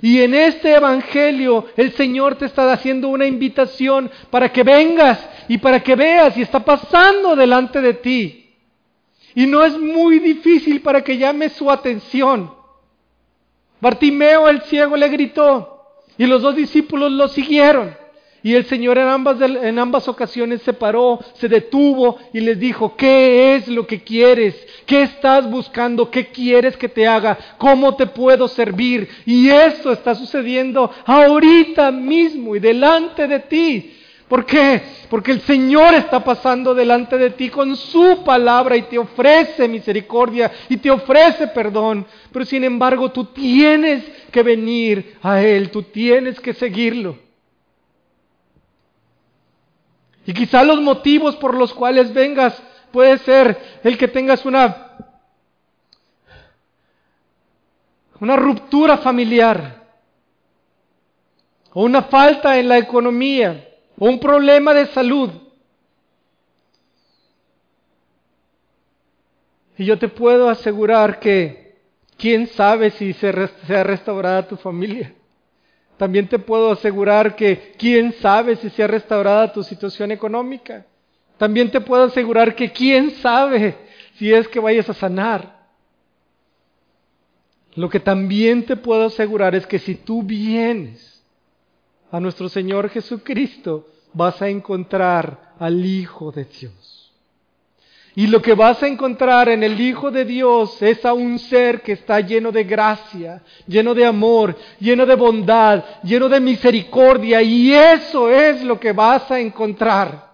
[0.00, 5.18] Y en este Evangelio el Señor te está haciendo una invitación para que vengas
[5.48, 8.54] y para que veas y está pasando delante de ti.
[9.34, 12.52] Y no es muy difícil para que llame su atención.
[13.80, 15.84] Bartimeo el ciego le gritó
[16.16, 17.96] y los dos discípulos lo siguieron.
[18.42, 22.96] Y el Señor en ambas, en ambas ocasiones se paró, se detuvo y les dijo,
[22.96, 24.54] ¿qué es lo que quieres?
[24.86, 26.10] ¿Qué estás buscando?
[26.10, 27.36] ¿Qué quieres que te haga?
[27.58, 29.08] ¿Cómo te puedo servir?
[29.26, 33.94] Y eso está sucediendo ahorita mismo y delante de ti.
[34.28, 34.82] ¿Por qué?
[35.08, 40.52] Porque el Señor está pasando delante de ti con su palabra y te ofrece misericordia
[40.68, 42.06] y te ofrece perdón.
[42.30, 47.27] Pero sin embargo tú tienes que venir a Él, tú tienes que seguirlo.
[50.28, 52.62] Y quizá los motivos por los cuales vengas
[52.92, 54.94] puede ser el que tengas una,
[58.20, 59.86] una ruptura familiar,
[61.72, 65.30] o una falta en la economía, o un problema de salud.
[69.78, 71.80] Y yo te puedo asegurar que
[72.18, 75.14] quién sabe si se, ha restaurado tu familia.
[75.98, 80.86] También te puedo asegurar que quién sabe si se ha restaurado tu situación económica.
[81.36, 83.76] También te puedo asegurar que quién sabe
[84.14, 85.58] si es que vayas a sanar.
[87.74, 91.22] Lo que también te puedo asegurar es que si tú vienes
[92.10, 96.97] a nuestro Señor Jesucristo, vas a encontrar al Hijo de Dios.
[98.18, 101.82] Y lo que vas a encontrar en el Hijo de Dios es a un ser
[101.82, 107.40] que está lleno de gracia, lleno de amor, lleno de bondad, lleno de misericordia.
[107.42, 110.32] Y eso es lo que vas a encontrar.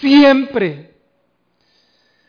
[0.00, 0.94] Siempre.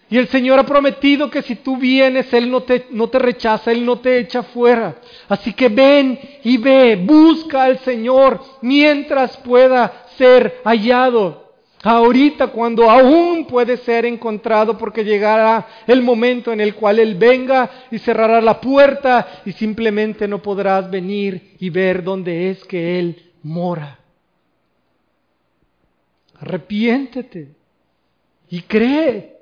[0.09, 3.71] Y el Señor ha prometido que si tú vienes, Él no te, no te rechaza,
[3.71, 4.97] Él no te echa fuera.
[5.29, 11.46] Así que ven y ve, busca al Señor mientras pueda ser hallado.
[11.83, 17.69] Ahorita cuando aún puede ser encontrado porque llegará el momento en el cual Él venga
[17.91, 23.31] y cerrará la puerta y simplemente no podrás venir y ver dónde es que Él
[23.43, 23.99] mora.
[26.39, 27.55] Arrepiéntete
[28.49, 29.37] y cree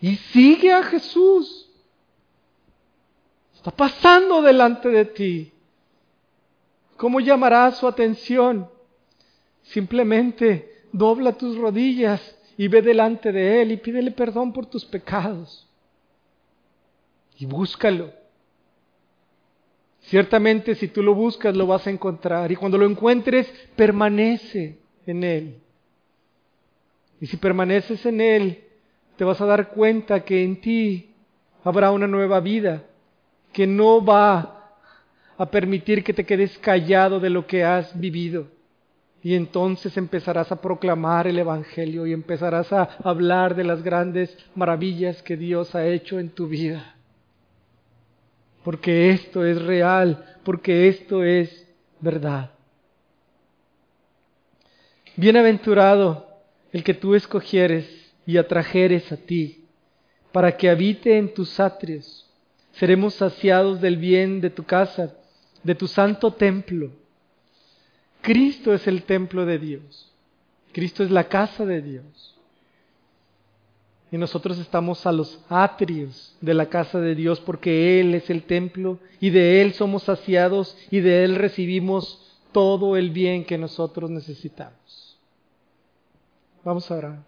[0.00, 1.68] y sigue a Jesús.
[3.54, 5.52] Está pasando delante de ti.
[6.96, 8.68] ¿Cómo llamará su atención?
[9.62, 12.20] Simplemente dobla tus rodillas
[12.56, 15.68] y ve delante de Él y pídele perdón por tus pecados.
[17.36, 18.12] Y búscalo.
[20.02, 25.24] Ciertamente si tú lo buscas lo vas a encontrar y cuando lo encuentres permanece en
[25.24, 25.56] Él.
[27.20, 28.64] Y si permaneces en Él,
[29.16, 31.10] te vas a dar cuenta que en ti
[31.64, 32.84] habrá una nueva vida,
[33.52, 34.76] que no va
[35.36, 38.53] a permitir que te quedes callado de lo que has vivido
[39.24, 45.22] y entonces empezarás a proclamar el Evangelio y empezarás a hablar de las grandes maravillas
[45.22, 46.94] que Dios ha hecho en tu vida.
[48.62, 51.66] Porque esto es real, porque esto es
[52.00, 52.50] verdad.
[55.16, 56.28] Bienaventurado
[56.70, 59.64] el que tú escogieres y atrajeres a ti,
[60.32, 62.30] para que habite en tus atrios.
[62.72, 65.16] Seremos saciados del bien de tu casa,
[65.62, 67.03] de tu santo templo
[68.24, 70.10] Cristo es el templo de Dios.
[70.72, 72.34] Cristo es la casa de Dios.
[74.10, 78.44] Y nosotros estamos a los atrios de la casa de Dios porque Él es el
[78.44, 84.10] templo y de Él somos saciados y de Él recibimos todo el bien que nosotros
[84.10, 85.18] necesitamos.
[86.64, 87.18] Vamos a orar.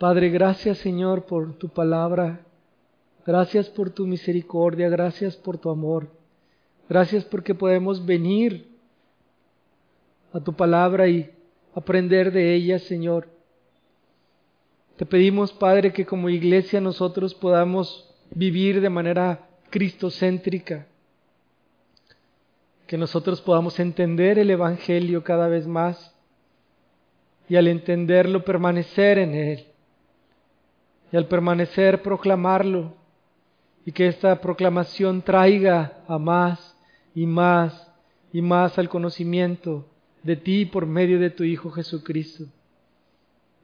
[0.00, 2.47] Padre, gracias Señor por tu palabra.
[3.28, 6.08] Gracias por tu misericordia, gracias por tu amor.
[6.88, 8.70] Gracias porque podemos venir
[10.32, 11.30] a tu palabra y
[11.74, 13.28] aprender de ella, Señor.
[14.96, 20.86] Te pedimos, Padre, que como iglesia nosotros podamos vivir de manera cristocéntrica,
[22.86, 26.14] que nosotros podamos entender el Evangelio cada vez más
[27.46, 29.66] y al entenderlo permanecer en él
[31.12, 32.96] y al permanecer proclamarlo
[33.84, 36.76] y que esta proclamación traiga a más
[37.14, 37.90] y más
[38.32, 39.86] y más al conocimiento
[40.22, 42.44] de ti por medio de tu Hijo Jesucristo.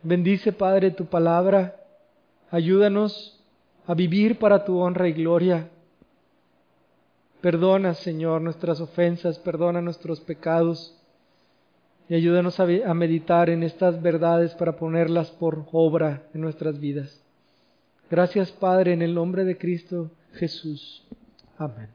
[0.03, 1.77] Bendice, Padre, tu palabra.
[2.51, 3.43] Ayúdanos
[3.87, 5.71] a vivir para tu honra y gloria.
[7.41, 10.99] Perdona, Señor, nuestras ofensas, perdona nuestros pecados
[12.09, 17.24] y ayúdanos a, meditar en estas verdades para ponerlas por obra en nuestras vidas.
[18.15, 21.05] Gracias, Padre, en el nombre de Cristo Jesús.
[21.59, 21.89] Amén.